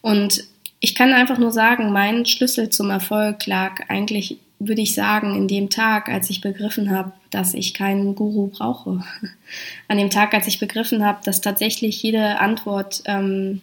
Und 0.02 0.44
ich 0.80 0.96
kann 0.96 1.14
einfach 1.14 1.38
nur 1.38 1.52
sagen, 1.52 1.92
mein 1.92 2.26
Schlüssel 2.26 2.70
zum 2.70 2.90
Erfolg 2.90 3.46
lag 3.46 3.90
eigentlich, 3.90 4.38
würde 4.60 4.82
ich 4.82 4.94
sagen, 4.94 5.36
in 5.36 5.48
dem 5.48 5.70
Tag, 5.70 6.10
als 6.10 6.30
ich 6.30 6.42
begriffen 6.42 6.90
habe, 6.92 7.12
dass 7.30 7.54
ich 7.54 7.74
keinen 7.74 8.16
Guru 8.16 8.48
brauche. 8.48 9.04
An 9.88 9.98
dem 9.98 10.10
Tag, 10.10 10.34
als 10.34 10.48
ich 10.48 10.60
begriffen 10.60 11.06
habe, 11.06 11.20
dass 11.24 11.42
tatsächlich 11.42 12.02
jede 12.04 12.40
Antwort 12.40 13.04
ähm, 13.06 13.62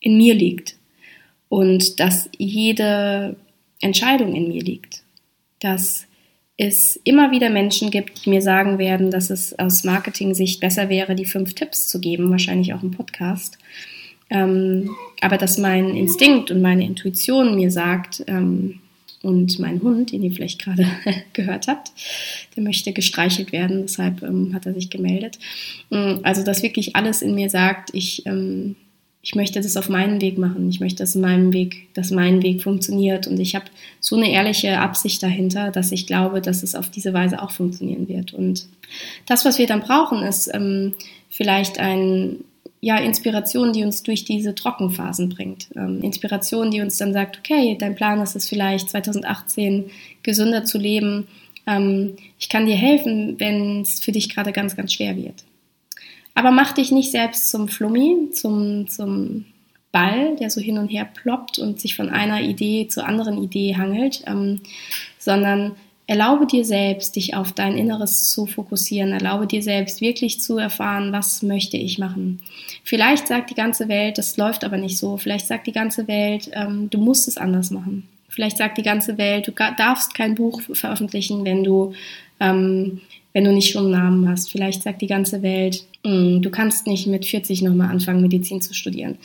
in 0.00 0.16
mir 0.16 0.34
liegt 0.34 0.76
und 1.48 2.00
dass 2.00 2.28
jede 2.36 3.36
Entscheidung 3.80 4.34
in 4.34 4.48
mir 4.48 4.62
liegt. 4.62 5.02
Dass 5.60 6.06
es 6.60 6.96
immer 7.04 7.30
wieder 7.30 7.48
Menschen 7.48 7.90
gibt, 7.90 8.26
die 8.26 8.30
mir 8.30 8.42
sagen 8.42 8.78
werden, 8.78 9.10
dass 9.10 9.30
es 9.30 9.58
aus 9.58 9.82
Marketing-Sicht 9.82 10.60
besser 10.60 10.90
wäre, 10.90 11.14
die 11.14 11.24
fünf 11.24 11.54
Tipps 11.54 11.88
zu 11.88 12.00
geben, 12.00 12.30
wahrscheinlich 12.30 12.74
auch 12.74 12.82
im 12.82 12.90
Podcast. 12.90 13.56
Ähm, 14.28 14.90
aber 15.22 15.38
dass 15.38 15.56
mein 15.56 15.96
Instinkt 15.96 16.50
und 16.50 16.60
meine 16.60 16.84
Intuition 16.84 17.54
mir 17.54 17.70
sagt, 17.70 18.22
ähm, 18.26 18.80
und 19.22 19.58
mein 19.58 19.82
Hund, 19.82 20.12
den 20.12 20.22
ihr 20.22 20.32
vielleicht 20.32 20.62
gerade 20.62 20.86
gehört 21.32 21.66
habt, 21.66 21.92
der 22.56 22.62
möchte 22.62 22.92
gestreichelt 22.92 23.52
werden, 23.52 23.82
deshalb 23.82 24.22
ähm, 24.22 24.54
hat 24.54 24.66
er 24.66 24.74
sich 24.74 24.90
gemeldet. 24.90 25.38
Ähm, 25.90 26.20
also, 26.24 26.44
dass 26.44 26.62
wirklich 26.62 26.94
alles 26.94 27.22
in 27.22 27.34
mir 27.34 27.48
sagt, 27.48 27.90
ich 27.94 28.26
ähm, 28.26 28.76
ich 29.22 29.34
möchte 29.34 29.60
das 29.60 29.76
auf 29.76 29.88
meinen 29.88 30.20
Weg 30.20 30.38
machen. 30.38 30.70
Ich 30.70 30.80
möchte, 30.80 31.02
dass 31.02 31.14
meinem 31.14 31.52
Weg, 31.52 31.88
dass 31.94 32.10
mein 32.10 32.42
Weg 32.42 32.62
funktioniert. 32.62 33.26
Und 33.26 33.38
ich 33.38 33.54
habe 33.54 33.66
so 34.00 34.16
eine 34.16 34.30
ehrliche 34.30 34.78
Absicht 34.78 35.22
dahinter, 35.22 35.70
dass 35.70 35.92
ich 35.92 36.06
glaube, 36.06 36.40
dass 36.40 36.62
es 36.62 36.74
auf 36.74 36.88
diese 36.88 37.12
Weise 37.12 37.42
auch 37.42 37.50
funktionieren 37.50 38.08
wird. 38.08 38.32
Und 38.32 38.66
das, 39.26 39.44
was 39.44 39.58
wir 39.58 39.66
dann 39.66 39.82
brauchen, 39.82 40.22
ist 40.22 40.50
ähm, 40.54 40.94
vielleicht 41.28 41.78
ein 41.78 42.36
ja, 42.80 42.96
Inspiration, 42.96 43.74
die 43.74 43.84
uns 43.84 44.02
durch 44.02 44.24
diese 44.24 44.54
Trockenphasen 44.54 45.28
bringt. 45.28 45.68
Ähm, 45.76 46.00
Inspiration, 46.02 46.70
die 46.70 46.80
uns 46.80 46.96
dann 46.96 47.12
sagt, 47.12 47.40
okay, 47.40 47.76
dein 47.78 47.94
Plan 47.94 48.22
ist 48.22 48.36
es 48.36 48.48
vielleicht 48.48 48.88
2018 48.88 49.90
gesünder 50.22 50.64
zu 50.64 50.78
leben. 50.78 51.26
Ähm, 51.66 52.16
ich 52.38 52.48
kann 52.48 52.64
dir 52.64 52.76
helfen, 52.76 53.38
wenn 53.38 53.82
es 53.82 54.00
für 54.00 54.12
dich 54.12 54.34
gerade 54.34 54.52
ganz, 54.52 54.76
ganz 54.76 54.94
schwer 54.94 55.14
wird. 55.14 55.44
Aber 56.34 56.50
mach 56.50 56.72
dich 56.72 56.90
nicht 56.90 57.10
selbst 57.10 57.50
zum 57.50 57.68
Flummi, 57.68 58.30
zum, 58.32 58.88
zum 58.88 59.46
Ball, 59.92 60.36
der 60.36 60.50
so 60.50 60.60
hin 60.60 60.78
und 60.78 60.88
her 60.88 61.08
ploppt 61.12 61.58
und 61.58 61.80
sich 61.80 61.96
von 61.96 62.08
einer 62.08 62.40
Idee 62.40 62.88
zur 62.88 63.06
anderen 63.06 63.42
Idee 63.42 63.76
hangelt, 63.76 64.22
ähm, 64.26 64.60
sondern 65.18 65.72
erlaube 66.06 66.46
dir 66.46 66.64
selbst, 66.64 67.14
dich 67.16 67.34
auf 67.34 67.52
dein 67.52 67.76
Inneres 67.76 68.30
zu 68.30 68.46
fokussieren. 68.46 69.12
Erlaube 69.12 69.46
dir 69.46 69.62
selbst 69.62 70.00
wirklich 70.00 70.40
zu 70.40 70.58
erfahren, 70.58 71.12
was 71.12 71.42
möchte 71.42 71.76
ich 71.76 71.98
machen. 71.98 72.40
Vielleicht 72.84 73.28
sagt 73.28 73.50
die 73.50 73.54
ganze 73.54 73.88
Welt, 73.88 74.18
das 74.18 74.36
läuft 74.36 74.64
aber 74.64 74.76
nicht 74.76 74.98
so. 74.98 75.16
Vielleicht 75.16 75.46
sagt 75.46 75.66
die 75.66 75.72
ganze 75.72 76.08
Welt, 76.08 76.50
ähm, 76.52 76.90
du 76.90 76.98
musst 76.98 77.28
es 77.28 77.36
anders 77.36 77.70
machen. 77.70 78.08
Vielleicht 78.28 78.58
sagt 78.58 78.78
die 78.78 78.82
ganze 78.82 79.18
Welt, 79.18 79.48
du 79.48 79.52
darfst 79.52 80.14
kein 80.14 80.34
Buch 80.36 80.60
veröffentlichen, 80.72 81.44
wenn 81.44 81.64
du 81.64 81.94
ähm, 82.40 83.00
wenn 83.32 83.44
du 83.44 83.52
nicht 83.52 83.70
schon 83.70 83.84
einen 83.84 83.92
Namen 83.92 84.28
hast. 84.28 84.50
Vielleicht 84.50 84.82
sagt 84.82 85.02
die 85.02 85.06
ganze 85.06 85.42
Welt, 85.42 85.84
mm, 86.04 86.40
du 86.40 86.50
kannst 86.50 86.86
nicht 86.86 87.06
mit 87.06 87.26
40 87.26 87.62
nochmal 87.62 87.90
anfangen, 87.90 88.22
Medizin 88.22 88.60
zu 88.60 88.74
studieren. 88.74 89.18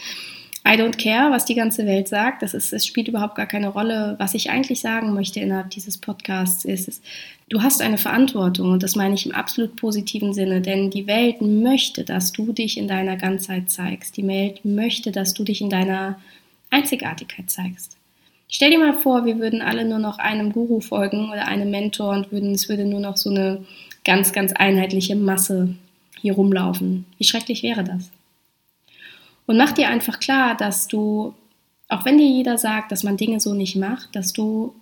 I 0.68 0.78
don't 0.80 0.98
care, 0.98 1.32
was 1.32 1.46
die 1.46 1.54
ganze 1.54 1.86
Welt 1.86 2.08
sagt. 2.08 2.42
Das 2.42 2.56
ist, 2.56 2.74
es 2.74 2.88
spielt 2.88 3.08
überhaupt 3.08 3.36
gar 3.36 3.46
keine 3.46 3.68
Rolle. 3.68 4.16
Was 4.18 4.34
ich 4.34 4.50
eigentlich 4.50 4.82
sagen 4.82 5.14
möchte 5.14 5.40
innerhalb 5.40 5.70
dieses 5.70 6.00
Podcasts 6.00 6.66
ist, 6.66 6.88
ist, 6.88 7.04
du 7.50 7.62
hast 7.62 7.84
eine 7.84 8.00
Verantwortung 8.00 8.72
und 8.72 8.82
das 8.82 8.96
meine 8.96 9.14
ich 9.14 9.28
im 9.28 9.32
absolut 9.32 9.76
positiven 9.76 10.34
Sinne, 10.34 10.62
denn 10.62 10.90
die 10.90 11.06
Welt 11.06 11.40
möchte, 11.40 12.04
dass 12.04 12.32
du 12.32 12.52
dich 12.52 12.78
in 12.80 12.88
deiner 12.88 13.16
Ganzheit 13.16 13.70
zeigst. 13.70 14.18
Die 14.18 14.26
Welt 14.26 14.66
möchte, 14.66 15.12
dass 15.12 15.36
du 15.36 15.44
dich 15.44 15.62
in 15.62 15.70
deiner 15.70 16.20
Einzigartigkeit 16.72 17.48
zeigst. 17.52 17.96
Stell 18.48 18.72
dir 18.72 18.80
mal 18.80 18.94
vor, 18.94 19.26
wir 19.26 19.38
würden 19.38 19.62
alle 19.62 19.86
nur 19.86 20.00
noch 20.00 20.18
einem 20.18 20.52
Guru 20.52 20.80
folgen 20.80 21.30
oder 21.30 21.48
einem 21.48 21.70
Mentor 21.70 22.12
und 22.12 22.32
würden, 22.32 22.54
es 22.54 22.70
würde 22.70 22.86
nur 22.86 23.00
noch 23.00 23.18
so 23.18 23.30
eine 23.30 23.66
ganz, 24.06 24.32
ganz 24.32 24.54
einheitliche 24.54 25.16
Masse 25.16 25.76
hier 26.22 26.34
rumlaufen. 26.34 27.06
Wie 27.18 27.26
schrecklich 27.26 27.64
wäre 27.64 27.84
das? 27.84 28.12
Und 29.46 29.58
mach 29.58 29.74
dir 29.74 29.90
einfach 29.90 30.20
klar, 30.20 30.56
dass 30.56 30.88
du, 30.88 31.34
auch 31.90 32.06
wenn 32.06 32.18
dir 32.18 32.28
jeder 32.28 32.58
sagt, 32.58 32.92
dass 32.92 33.04
man 33.04 33.18
Dinge 33.18 33.40
so 33.40 33.54
nicht 33.54 33.76
macht, 33.76 34.16
dass 34.16 34.34
du 34.34 34.74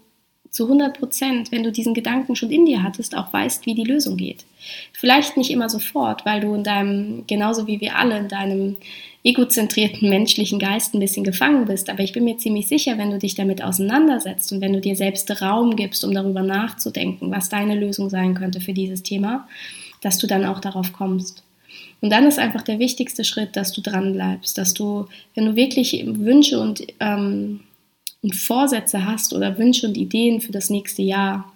zu 0.49 0.65
100 0.65 0.97
Prozent, 0.97 1.51
wenn 1.51 1.63
du 1.63 1.71
diesen 1.71 1.95
Gedanken 1.95 2.36
schon 2.36 2.51
in 2.51 2.65
dir 2.65 2.83
hattest, 2.83 3.17
auch 3.17 3.33
weißt, 3.33 3.65
wie 3.65 3.73
die 3.73 3.83
Lösung 3.83 4.17
geht. 4.17 4.45
Vielleicht 4.93 5.36
nicht 5.36 5.49
immer 5.49 5.67
sofort, 5.67 6.25
weil 6.25 6.41
du 6.41 6.53
in 6.53 6.63
deinem, 6.63 7.25
genauso 7.25 7.65
wie 7.65 7.81
wir 7.81 7.97
alle, 7.97 8.19
in 8.19 8.27
deinem 8.27 8.77
egozentrierten 9.23 10.09
menschlichen 10.09 10.59
Geist 10.59 10.93
ein 10.93 10.99
bisschen 10.99 11.23
gefangen 11.23 11.65
bist. 11.65 11.89
Aber 11.89 12.03
ich 12.03 12.13
bin 12.13 12.25
mir 12.25 12.38
ziemlich 12.38 12.67
sicher, 12.67 12.97
wenn 12.97 13.12
du 13.12 13.19
dich 13.19 13.36
damit 13.36 13.63
auseinandersetzt 13.63 14.51
und 14.51 14.62
wenn 14.62 14.73
du 14.73 14.81
dir 14.81 14.95
selbst 14.95 15.41
Raum 15.41 15.75
gibst, 15.75 16.03
um 16.03 16.13
darüber 16.13 16.41
nachzudenken, 16.41 17.31
was 17.31 17.49
deine 17.49 17.75
Lösung 17.75 18.09
sein 18.09 18.33
könnte 18.33 18.59
für 18.59 18.73
dieses 18.73 19.03
Thema, 19.03 19.47
dass 20.01 20.17
du 20.17 20.27
dann 20.27 20.45
auch 20.45 20.59
darauf 20.59 20.91
kommst. 20.91 21.43
Und 22.01 22.09
dann 22.09 22.25
ist 22.25 22.38
einfach 22.38 22.63
der 22.63 22.79
wichtigste 22.79 23.23
Schritt, 23.23 23.55
dass 23.55 23.71
du 23.71 23.81
dran 23.81 24.13
bleibst, 24.13 24.57
dass 24.57 24.73
du, 24.73 25.07
wenn 25.36 25.45
du 25.45 25.55
wirklich 25.55 26.03
Wünsche 26.05 26.59
und 26.59 26.86
ähm, 26.99 27.62
und 28.23 28.36
Vorsätze 28.36 29.05
hast 29.05 29.33
oder 29.33 29.57
Wünsche 29.57 29.86
und 29.86 29.97
Ideen 29.97 30.41
für 30.41 30.53
das 30.53 30.69
nächste 30.69 31.01
Jahr, 31.01 31.53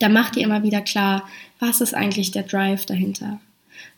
da 0.00 0.08
mach 0.08 0.30
dir 0.30 0.42
immer 0.42 0.62
wieder 0.62 0.80
klar, 0.80 1.28
was 1.60 1.80
ist 1.80 1.94
eigentlich 1.94 2.30
der 2.30 2.44
Drive 2.44 2.86
dahinter? 2.86 3.40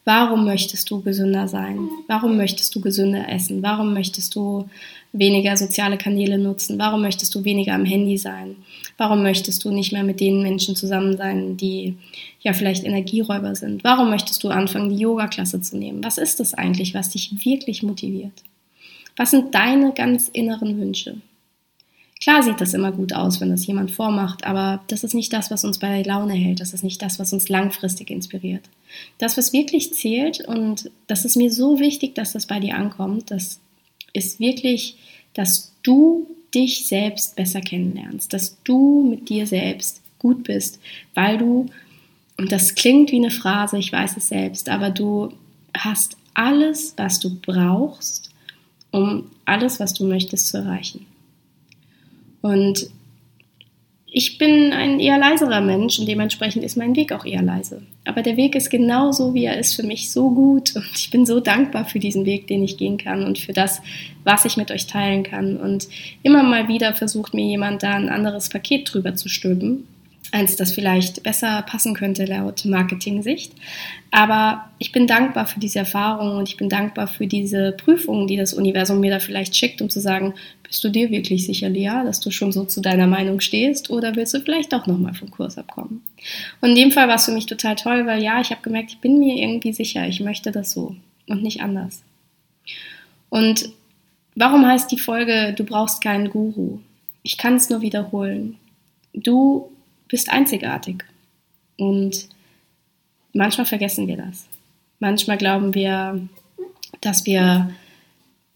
Warum 0.04 0.46
möchtest 0.46 0.90
du 0.90 1.02
gesünder 1.02 1.46
sein? 1.46 1.88
Warum 2.06 2.36
möchtest 2.36 2.74
du 2.74 2.80
gesünder 2.80 3.28
essen? 3.28 3.62
Warum 3.62 3.92
möchtest 3.92 4.34
du 4.34 4.66
weniger 5.12 5.56
soziale 5.56 5.98
Kanäle 5.98 6.38
nutzen? 6.38 6.78
Warum 6.78 7.02
möchtest 7.02 7.34
du 7.34 7.44
weniger 7.44 7.74
am 7.74 7.84
Handy 7.84 8.16
sein? 8.16 8.56
Warum 8.96 9.22
möchtest 9.22 9.64
du 9.64 9.70
nicht 9.70 9.92
mehr 9.92 10.02
mit 10.02 10.20
den 10.20 10.42
Menschen 10.42 10.74
zusammen 10.74 11.16
sein, 11.16 11.56
die 11.58 11.96
ja 12.40 12.54
vielleicht 12.54 12.84
Energieräuber 12.84 13.54
sind? 13.54 13.84
Warum 13.84 14.08
möchtest 14.08 14.42
du 14.42 14.48
anfangen, 14.48 14.88
die 14.88 15.02
Yoga-Klasse 15.02 15.60
zu 15.60 15.76
nehmen? 15.76 16.02
Was 16.02 16.16
ist 16.16 16.40
das 16.40 16.54
eigentlich, 16.54 16.94
was 16.94 17.10
dich 17.10 17.44
wirklich 17.44 17.82
motiviert? 17.82 18.42
Was 19.16 19.32
sind 19.32 19.54
deine 19.54 19.92
ganz 19.92 20.28
inneren 20.28 20.80
Wünsche? 20.80 21.16
Klar 22.20 22.42
sieht 22.42 22.60
das 22.60 22.74
immer 22.74 22.92
gut 22.92 23.14
aus, 23.14 23.40
wenn 23.40 23.48
das 23.48 23.66
jemand 23.66 23.90
vormacht, 23.90 24.44
aber 24.44 24.82
das 24.88 25.04
ist 25.04 25.14
nicht 25.14 25.32
das, 25.32 25.50
was 25.50 25.64
uns 25.64 25.78
bei 25.78 26.02
Laune 26.02 26.34
hält. 26.34 26.60
Das 26.60 26.74
ist 26.74 26.84
nicht 26.84 27.00
das, 27.00 27.18
was 27.18 27.32
uns 27.32 27.48
langfristig 27.48 28.10
inspiriert. 28.10 28.68
Das, 29.16 29.38
was 29.38 29.54
wirklich 29.54 29.94
zählt, 29.94 30.46
und 30.46 30.90
das 31.06 31.24
ist 31.24 31.36
mir 31.36 31.50
so 31.50 31.80
wichtig, 31.80 32.14
dass 32.14 32.32
das 32.32 32.44
bei 32.46 32.60
dir 32.60 32.76
ankommt, 32.76 33.30
das 33.30 33.60
ist 34.12 34.38
wirklich, 34.38 34.96
dass 35.32 35.72
du 35.82 36.26
dich 36.54 36.86
selbst 36.86 37.36
besser 37.36 37.62
kennenlernst, 37.62 38.32
dass 38.32 38.56
du 38.64 39.06
mit 39.08 39.30
dir 39.30 39.46
selbst 39.46 40.02
gut 40.18 40.44
bist, 40.44 40.78
weil 41.14 41.38
du, 41.38 41.66
und 42.36 42.52
das 42.52 42.74
klingt 42.74 43.12
wie 43.12 43.16
eine 43.16 43.30
Phrase, 43.30 43.78
ich 43.78 43.92
weiß 43.92 44.18
es 44.18 44.28
selbst, 44.28 44.68
aber 44.68 44.90
du 44.90 45.32
hast 45.74 46.18
alles, 46.34 46.92
was 46.96 47.18
du 47.20 47.34
brauchst, 47.40 48.30
um 48.90 49.30
alles, 49.46 49.80
was 49.80 49.94
du 49.94 50.04
möchtest, 50.04 50.48
zu 50.48 50.58
erreichen. 50.58 51.06
Und 52.42 52.90
ich 54.12 54.38
bin 54.38 54.72
ein 54.72 54.98
eher 54.98 55.18
leiserer 55.18 55.60
Mensch 55.60 55.98
und 55.98 56.06
dementsprechend 56.06 56.64
ist 56.64 56.76
mein 56.76 56.96
Weg 56.96 57.12
auch 57.12 57.24
eher 57.24 57.42
leise. 57.42 57.82
Aber 58.04 58.22
der 58.22 58.36
Weg 58.36 58.56
ist 58.56 58.70
genauso, 58.70 59.34
wie 59.34 59.44
er 59.44 59.58
ist, 59.58 59.74
für 59.74 59.84
mich 59.84 60.10
so 60.10 60.30
gut 60.30 60.72
und 60.76 60.90
ich 60.94 61.10
bin 61.10 61.26
so 61.26 61.40
dankbar 61.40 61.84
für 61.84 62.00
diesen 62.00 62.24
Weg, 62.24 62.46
den 62.48 62.64
ich 62.64 62.76
gehen 62.76 62.98
kann 62.98 63.24
und 63.24 63.38
für 63.38 63.52
das, 63.52 63.80
was 64.24 64.44
ich 64.44 64.56
mit 64.56 64.70
euch 64.70 64.86
teilen 64.86 65.22
kann. 65.22 65.56
Und 65.56 65.88
immer 66.22 66.42
mal 66.42 66.66
wieder 66.68 66.94
versucht 66.94 67.34
mir 67.34 67.44
jemand 67.44 67.82
da 67.82 67.94
ein 67.94 68.08
anderes 68.08 68.48
Paket 68.48 68.92
drüber 68.92 69.14
zu 69.14 69.28
stülpen 69.28 69.86
eins, 70.32 70.56
das 70.56 70.72
vielleicht 70.72 71.22
besser 71.22 71.62
passen 71.62 71.94
könnte 71.94 72.24
laut 72.24 72.64
Marketing-Sicht. 72.64 73.52
Aber 74.10 74.70
ich 74.78 74.92
bin 74.92 75.06
dankbar 75.06 75.46
für 75.46 75.60
diese 75.60 75.80
Erfahrung 75.80 76.36
und 76.36 76.48
ich 76.48 76.56
bin 76.56 76.68
dankbar 76.68 77.06
für 77.06 77.26
diese 77.26 77.72
Prüfungen, 77.72 78.26
die 78.26 78.36
das 78.36 78.52
Universum 78.52 79.00
mir 79.00 79.10
da 79.10 79.18
vielleicht 79.18 79.56
schickt, 79.56 79.82
um 79.82 79.90
zu 79.90 80.00
sagen, 80.00 80.34
bist 80.62 80.84
du 80.84 80.88
dir 80.88 81.10
wirklich 81.10 81.46
sicher, 81.46 81.68
Lea, 81.68 82.04
dass 82.04 82.20
du 82.20 82.30
schon 82.30 82.52
so 82.52 82.64
zu 82.64 82.80
deiner 82.80 83.08
Meinung 83.08 83.40
stehst 83.40 83.90
oder 83.90 84.14
willst 84.14 84.34
du 84.34 84.40
vielleicht 84.40 84.72
auch 84.72 84.86
nochmal 84.86 85.14
vom 85.14 85.30
Kurs 85.30 85.58
abkommen? 85.58 86.02
Und 86.60 86.70
in 86.70 86.76
dem 86.76 86.92
Fall 86.92 87.08
war 87.08 87.16
es 87.16 87.24
für 87.24 87.32
mich 87.32 87.46
total 87.46 87.74
toll, 87.74 88.06
weil 88.06 88.22
ja, 88.22 88.40
ich 88.40 88.50
habe 88.50 88.62
gemerkt, 88.62 88.92
ich 88.92 88.98
bin 88.98 89.18
mir 89.18 89.36
irgendwie 89.36 89.72
sicher, 89.72 90.06
ich 90.06 90.20
möchte 90.20 90.52
das 90.52 90.70
so 90.70 90.94
und 91.26 91.42
nicht 91.42 91.60
anders. 91.60 92.02
Und 93.30 93.70
warum 94.36 94.66
heißt 94.66 94.90
die 94.92 94.98
Folge, 94.98 95.54
du 95.56 95.64
brauchst 95.64 96.02
keinen 96.02 96.30
Guru? 96.30 96.78
Ich 97.22 97.36
kann 97.36 97.56
es 97.56 97.68
nur 97.68 97.80
wiederholen. 97.80 98.56
Du 99.12 99.70
bist 100.10 100.30
einzigartig. 100.30 101.04
Und 101.76 102.28
manchmal 103.32 103.66
vergessen 103.66 104.06
wir 104.06 104.16
das. 104.16 104.46
Manchmal 104.98 105.38
glauben 105.38 105.74
wir, 105.74 106.20
dass 107.00 107.24
wir 107.24 107.70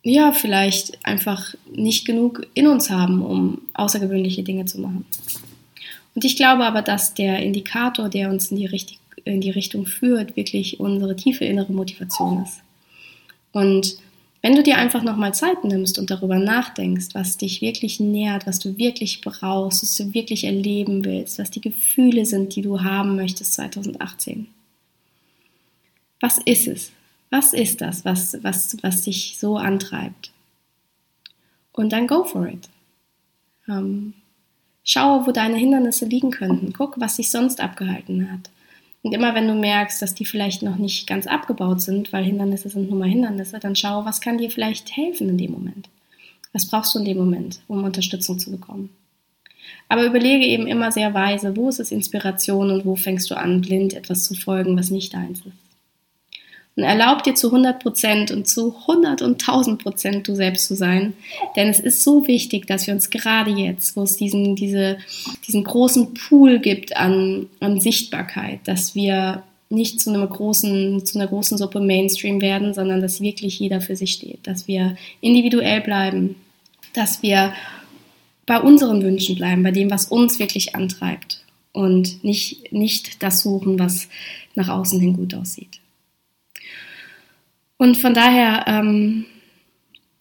ja 0.03 0.33
vielleicht 0.33 1.05
einfach 1.07 1.55
nicht 1.73 2.05
genug 2.05 2.47
in 2.55 2.67
uns 2.67 2.90
haben, 2.90 3.23
um 3.23 3.62
außergewöhnliche 3.73 4.43
Dinge 4.43 4.67
zu 4.67 4.81
machen. 4.81 5.07
Und 6.14 6.25
ich 6.25 6.37
glaube 6.37 6.64
aber, 6.64 6.83
dass 6.83 7.14
der 7.14 7.38
Indikator, 7.43 8.09
der 8.09 8.29
uns 8.29 8.51
in 8.51 8.59
die, 8.59 8.67
Richtung, 8.67 8.99
in 9.25 9.40
die 9.40 9.51
Richtung 9.51 9.87
führt, 9.87 10.37
wirklich 10.37 10.79
unsere 10.79 11.17
tiefe 11.17 11.45
innere 11.45 11.73
Motivation 11.73 12.43
ist. 12.45 12.61
Und 13.53 13.97
wenn 14.45 14.57
du 14.57 14.63
dir 14.63 14.77
einfach 14.77 15.03
nochmal 15.03 15.33
Zeit 15.33 15.65
nimmst 15.65 15.99
und 15.99 16.11
darüber 16.11 16.39
nachdenkst, 16.39 17.15
was 17.15 17.39
dich 17.39 17.63
wirklich 17.63 17.99
nährt, 17.99 18.47
was 18.47 18.59
du 18.59 18.77
wirklich 18.77 19.23
brauchst, 19.23 19.83
was 19.83 19.95
du 19.95 20.13
wirklich 20.13 20.45
erleben 20.45 21.03
willst, 21.03 21.39
was 21.39 21.51
die 21.51 21.63
Gefühle 21.63 22.27
sind, 22.27 22.55
die 22.55 22.61
du 22.61 22.83
haben 22.83 23.17
möchtest 23.17 23.55
2018. 23.55 24.47
Was 26.21 26.37
ist 26.45 26.67
es? 26.67 26.93
Was 27.31 27.55
ist 27.55 27.81
das, 27.81 28.05
was, 28.05 28.37
was, 28.43 28.77
was 28.83 29.01
dich 29.01 29.39
so 29.39 29.57
antreibt? 29.57 30.31
Und 31.73 31.95
dann 31.95 32.07
go 32.07 32.25
for 32.25 32.47
it. 32.47 32.69
Ähm, 33.67 34.13
schau, 34.85 35.27
wo 35.27 35.33
deine 35.33 35.57
Hindernisse 35.57 36.05
liegen 36.05 36.31
könnten. 36.31 36.75
Guck, 36.75 37.01
was 37.01 37.17
dich 37.17 37.31
sonst 37.31 37.63
abgehalten 37.63 38.31
hat. 38.31 38.51
Und 39.05 39.12
immer 39.12 39.35
wenn 39.35 39.47
du 39.47 39.55
merkst, 39.55 40.01
dass 40.01 40.14
die 40.14 40.25
vielleicht 40.25 40.62
noch 40.62 40.77
nicht 40.77 41.07
ganz 41.07 41.27
abgebaut 41.27 41.83
sind, 41.83 42.11
weil 42.14 42.25
Hindernisse 42.25 42.71
sind 42.71 42.88
nun 42.88 42.99
mal 42.99 43.09
Hindernisse, 43.09 43.59
dann 43.61 43.77
schau, 43.77 44.07
was 44.07 44.23
kann 44.23 44.38
dir 44.38 44.51
vielleicht 44.51 44.97
helfen 44.97 45.29
in 45.29 45.37
dem 45.37 45.53
Moment. 45.53 45.90
Was 46.55 46.67
brauchst 46.67 46.95
du 46.95 47.01
in 47.01 47.05
dem 47.05 47.19
Moment, 47.19 47.61
um 47.69 47.85
Unterstützung 47.85 48.38
zu 48.38 48.51
bekommen? 48.51 48.88
Aber 49.90 50.07
überlege 50.07 50.47
eben 50.47 50.67
immer 50.67 50.90
sehr 50.90 51.12
weise, 51.12 51.55
wo 51.55 51.69
ist 51.69 51.81
es 51.81 51.93
Inspiration 51.93 52.71
und 52.71 52.87
wo 52.87 52.97
fängst 52.97 53.31
du 53.31 53.37
an, 53.37 53.61
blind 53.61 53.93
etwas 53.93 54.25
zu 54.25 54.35
folgen, 54.35 54.79
was 54.79 54.90
nicht 54.90 55.12
deins 55.12 55.40
ist. 55.40 55.63
Und 56.77 56.83
erlaub 56.83 57.23
dir 57.23 57.35
zu 57.35 57.49
100 57.49 57.81
Prozent 57.81 58.31
und 58.33 58.49
zu 58.49 58.75
100 58.89 59.23
und 59.23 59.41
1000 59.41 59.81
Prozent 59.81 60.27
du 60.27 60.35
selbst 60.35 60.67
zu 60.67 60.75
sein. 60.75 61.13
Denn 61.55 61.69
es 61.69 61.79
ist 61.79 62.03
so 62.03 62.27
wichtig, 62.27 62.67
dass 62.67 62.87
wir 62.87 62.95
uns 62.95 63.11
gerade 63.11 63.53
jetzt, 63.53 63.97
wo 63.97 64.03
es 64.03 64.17
diesen, 64.17 64.57
diese, 64.57 64.99
diesen 65.47 65.63
großen 65.63 66.15
Pool 66.15 66.59
gibt 66.59 66.97
an, 66.97 67.47
an 67.61 67.81
Sichtbarkeit, 67.81 68.61
dass 68.65 68.97
wir 68.97 69.45
nicht 69.71 70.01
zu 70.01 70.11
einer 70.11 70.27
großen, 70.27 71.05
zu 71.07 71.19
einer 71.19 71.29
großen 71.29 71.59
Suppe 71.59 71.81
Mainstream 71.81 72.41
werden, 72.41 72.75
sondern 72.75 73.01
dass 73.01 73.21
wirklich 73.21 73.59
jeder 73.61 73.81
für 73.81 73.97
sich 73.97 74.13
steht, 74.13 74.47
dass 74.47 74.67
wir 74.67 74.97
individuell 75.21 75.81
bleiben, 75.81 76.37
dass 76.93 77.23
wir 77.23 77.53
bei 78.47 78.61
unseren 78.61 79.03
Wünschen 79.03 79.37
bleiben, 79.37 79.63
bei 79.63 79.71
dem, 79.71 79.91
was 79.91 80.07
uns 80.07 80.39
wirklich 80.39 80.75
antreibt 80.75 81.43
und 81.73 82.23
nicht, 82.25 82.73
nicht 82.73 83.23
das 83.23 83.43
suchen, 83.43 83.79
was 83.79 84.09
nach 84.55 84.69
außen 84.69 85.01
hin 85.01 85.15
gut 85.15 85.35
aussieht. 85.35 85.81
Und 87.77 87.97
von 87.97 88.15
daher, 88.15 88.65
ähm, 88.67 89.27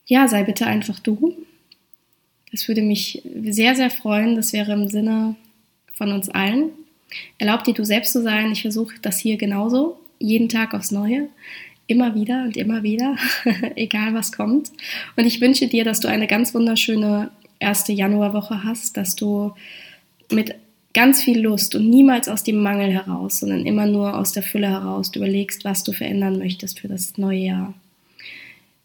ja, 0.06 0.28
sei 0.28 0.44
bitte 0.44 0.66
einfach 0.66 1.00
du. 1.00 1.36
Das 2.52 2.68
würde 2.68 2.82
mich 2.82 3.22
sehr, 3.42 3.76
sehr 3.76 3.90
freuen. 3.90 4.36
Das 4.36 4.54
wäre 4.54 4.74
im 4.74 4.88
Sinne 4.88 5.36
von 5.94 6.12
uns 6.12 6.30
allen. 6.30 6.72
Erlaub 7.38 7.64
dir, 7.64 7.74
du 7.74 7.84
selbst 7.84 8.14
zu 8.14 8.22
sein. 8.22 8.52
Ich 8.52 8.62
versuche 8.62 8.96
das 9.02 9.20
hier 9.20 9.38
genauso. 9.38 10.00
Jeden 10.20 10.50
Tag 10.50 10.74
aufs 10.74 10.92
Neue. 10.92 11.30
Immer 11.88 12.16
wieder 12.16 12.44
und 12.44 12.58
immer 12.58 12.84
wieder. 12.84 13.16
Egal 13.76 14.14
was 14.14 14.32
kommt. 14.32 14.72
Und 15.16 15.26
ich 15.26 15.42
wünsche 15.42 15.68
dir, 15.68 15.84
dass 15.84 16.00
du 16.00 16.08
eine 16.08 16.28
ganz 16.28 16.54
wunderschöne 16.54 17.32
erste 17.60 17.94
Januarwoche 17.94 18.64
hast, 18.64 18.98
dass 18.98 19.16
du 19.16 19.54
mit 20.32 20.56
ganz 20.94 21.24
viel 21.24 21.40
Lust 21.40 21.76
und 21.76 21.90
niemals 21.90 22.30
aus 22.30 22.44
dem 22.44 22.62
Mangel 22.62 22.92
heraus, 22.92 23.40
sondern 23.40 23.66
immer 23.66 23.86
nur 23.86 24.18
aus 24.18 24.32
der 24.32 24.44
Fülle 24.44 24.70
heraus. 24.70 25.12
Du 25.12 25.20
überlegst, 25.20 25.66
was 25.66 25.84
du 25.84 25.92
verändern 25.92 26.38
möchtest 26.38 26.80
für 26.80 26.88
das 26.88 27.18
neue 27.18 27.40
Jahr. 27.40 27.74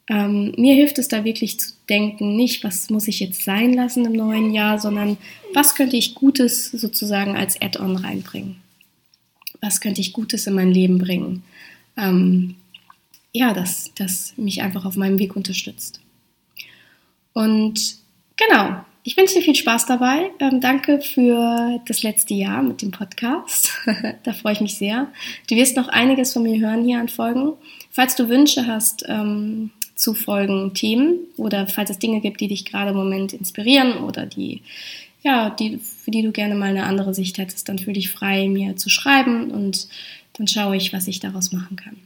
Ähm, 0.09 0.55
mir 0.57 0.75
hilft 0.75 0.99
es 0.99 1.09
da 1.09 1.25
wirklich 1.25 1.61
zu 1.61 1.73
denken, 1.89 2.35
nicht, 2.35 2.65
was 2.65 2.89
muss 2.89 3.09
ich 3.09 3.21
jetzt 3.21 3.45
sein 3.45 3.75
lassen 3.75 4.07
im 4.07 4.13
neuen 4.13 4.55
Jahr, 4.55 4.79
sondern 4.79 5.19
was 5.53 5.75
könnte 5.75 5.97
ich 5.97 6.15
Gutes 6.15 6.71
sozusagen 6.71 7.37
als 7.37 7.61
Add-on 7.61 7.97
reinbringen? 7.97 8.57
Was 9.61 9.81
könnte 9.81 10.01
ich 10.01 10.15
Gutes 10.15 10.47
in 10.47 10.55
mein 10.55 10.73
Leben 10.73 10.99
bringen? 10.99 11.43
Ähm, 11.99 12.55
ja, 13.33 13.53
das, 13.53 13.93
das 13.97 14.33
mich 14.39 14.63
einfach 14.63 14.87
auf 14.87 14.97
meinem 14.97 15.19
Weg 15.19 15.37
unterstützt. 15.37 16.01
Und 17.35 17.97
genau, 18.37 18.85
ich 19.09 19.17
wünsche 19.17 19.37
dir 19.37 19.41
viel 19.41 19.55
Spaß 19.55 19.87
dabei. 19.87 20.33
Ähm, 20.39 20.61
danke 20.61 21.01
für 21.01 21.81
das 21.87 22.03
letzte 22.03 22.35
Jahr 22.35 22.63
mit 22.63 22.83
dem 22.83 22.91
Podcast. 22.91 23.73
da 24.23 24.35
freue 24.35 24.53
ich 24.53 24.61
mich 24.61 24.77
sehr. 24.77 25.09
Du 25.49 25.57
wirst 25.57 25.79
noch 25.79 25.89
einiges 25.89 26.35
von 26.35 26.43
mir 26.43 26.61
hören 26.61 26.85
hier 26.85 26.99
an 26.99 27.09
Folgen. 27.09 27.55
Falls 27.91 28.17
du 28.17 28.29
Wünsche 28.29 28.67
hast 28.67 29.07
ähm, 29.09 29.71
zu 29.95 30.13
Folgen, 30.13 30.75
Themen 30.75 31.21
oder 31.39 31.67
falls 31.67 31.89
es 31.89 31.99
Dinge 31.99 32.21
gibt, 32.21 32.43
die 32.43 32.49
dich 32.49 32.67
gerade 32.67 32.91
im 32.91 32.99
Moment 32.99 33.33
inspirieren 33.33 33.97
oder 34.05 34.27
die 34.27 34.61
ja, 35.23 35.49
die, 35.49 35.79
für 35.79 36.11
die 36.11 36.21
du 36.21 36.31
gerne 36.31 36.55
mal 36.55 36.69
eine 36.69 36.85
andere 36.85 37.15
Sicht 37.15 37.39
hättest, 37.39 37.71
dann 37.71 37.79
fühl 37.79 37.95
dich 37.95 38.11
frei, 38.11 38.47
mir 38.47 38.77
zu 38.77 38.91
schreiben 38.91 39.51
und 39.51 39.89
dann 40.35 40.47
schaue 40.47 40.77
ich, 40.77 40.93
was 40.93 41.09
ich 41.09 41.19
daraus 41.19 41.51
machen 41.51 41.77
kann. 41.77 41.97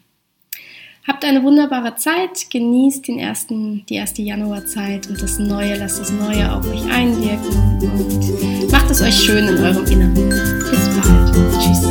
Habt 1.05 1.25
eine 1.25 1.43
wunderbare 1.43 1.97
Zeit, 1.97 2.49
genießt 2.51 3.09
den 3.09 3.19
ersten, 3.19 3.85
die 3.87 3.97
erste 3.97 4.23
Januarzeit 4.23 5.09
und 5.09 5.21
das 5.21 5.37
Neue, 5.41 5.77
lasst 5.77 5.99
das 6.01 6.13
Neue 6.13 6.53
auf 6.53 6.65
euch 6.71 6.85
einwirken 6.85 7.81
und 7.81 8.71
macht 8.71 8.89
es 8.89 9.03
euch 9.03 9.15
schön 9.15 9.49
in 9.49 9.59
eurem 9.59 9.85
Inneren. 9.87 10.29
Bis 10.71 10.89
bald. 10.95 11.35
Tschüss. 11.59 11.83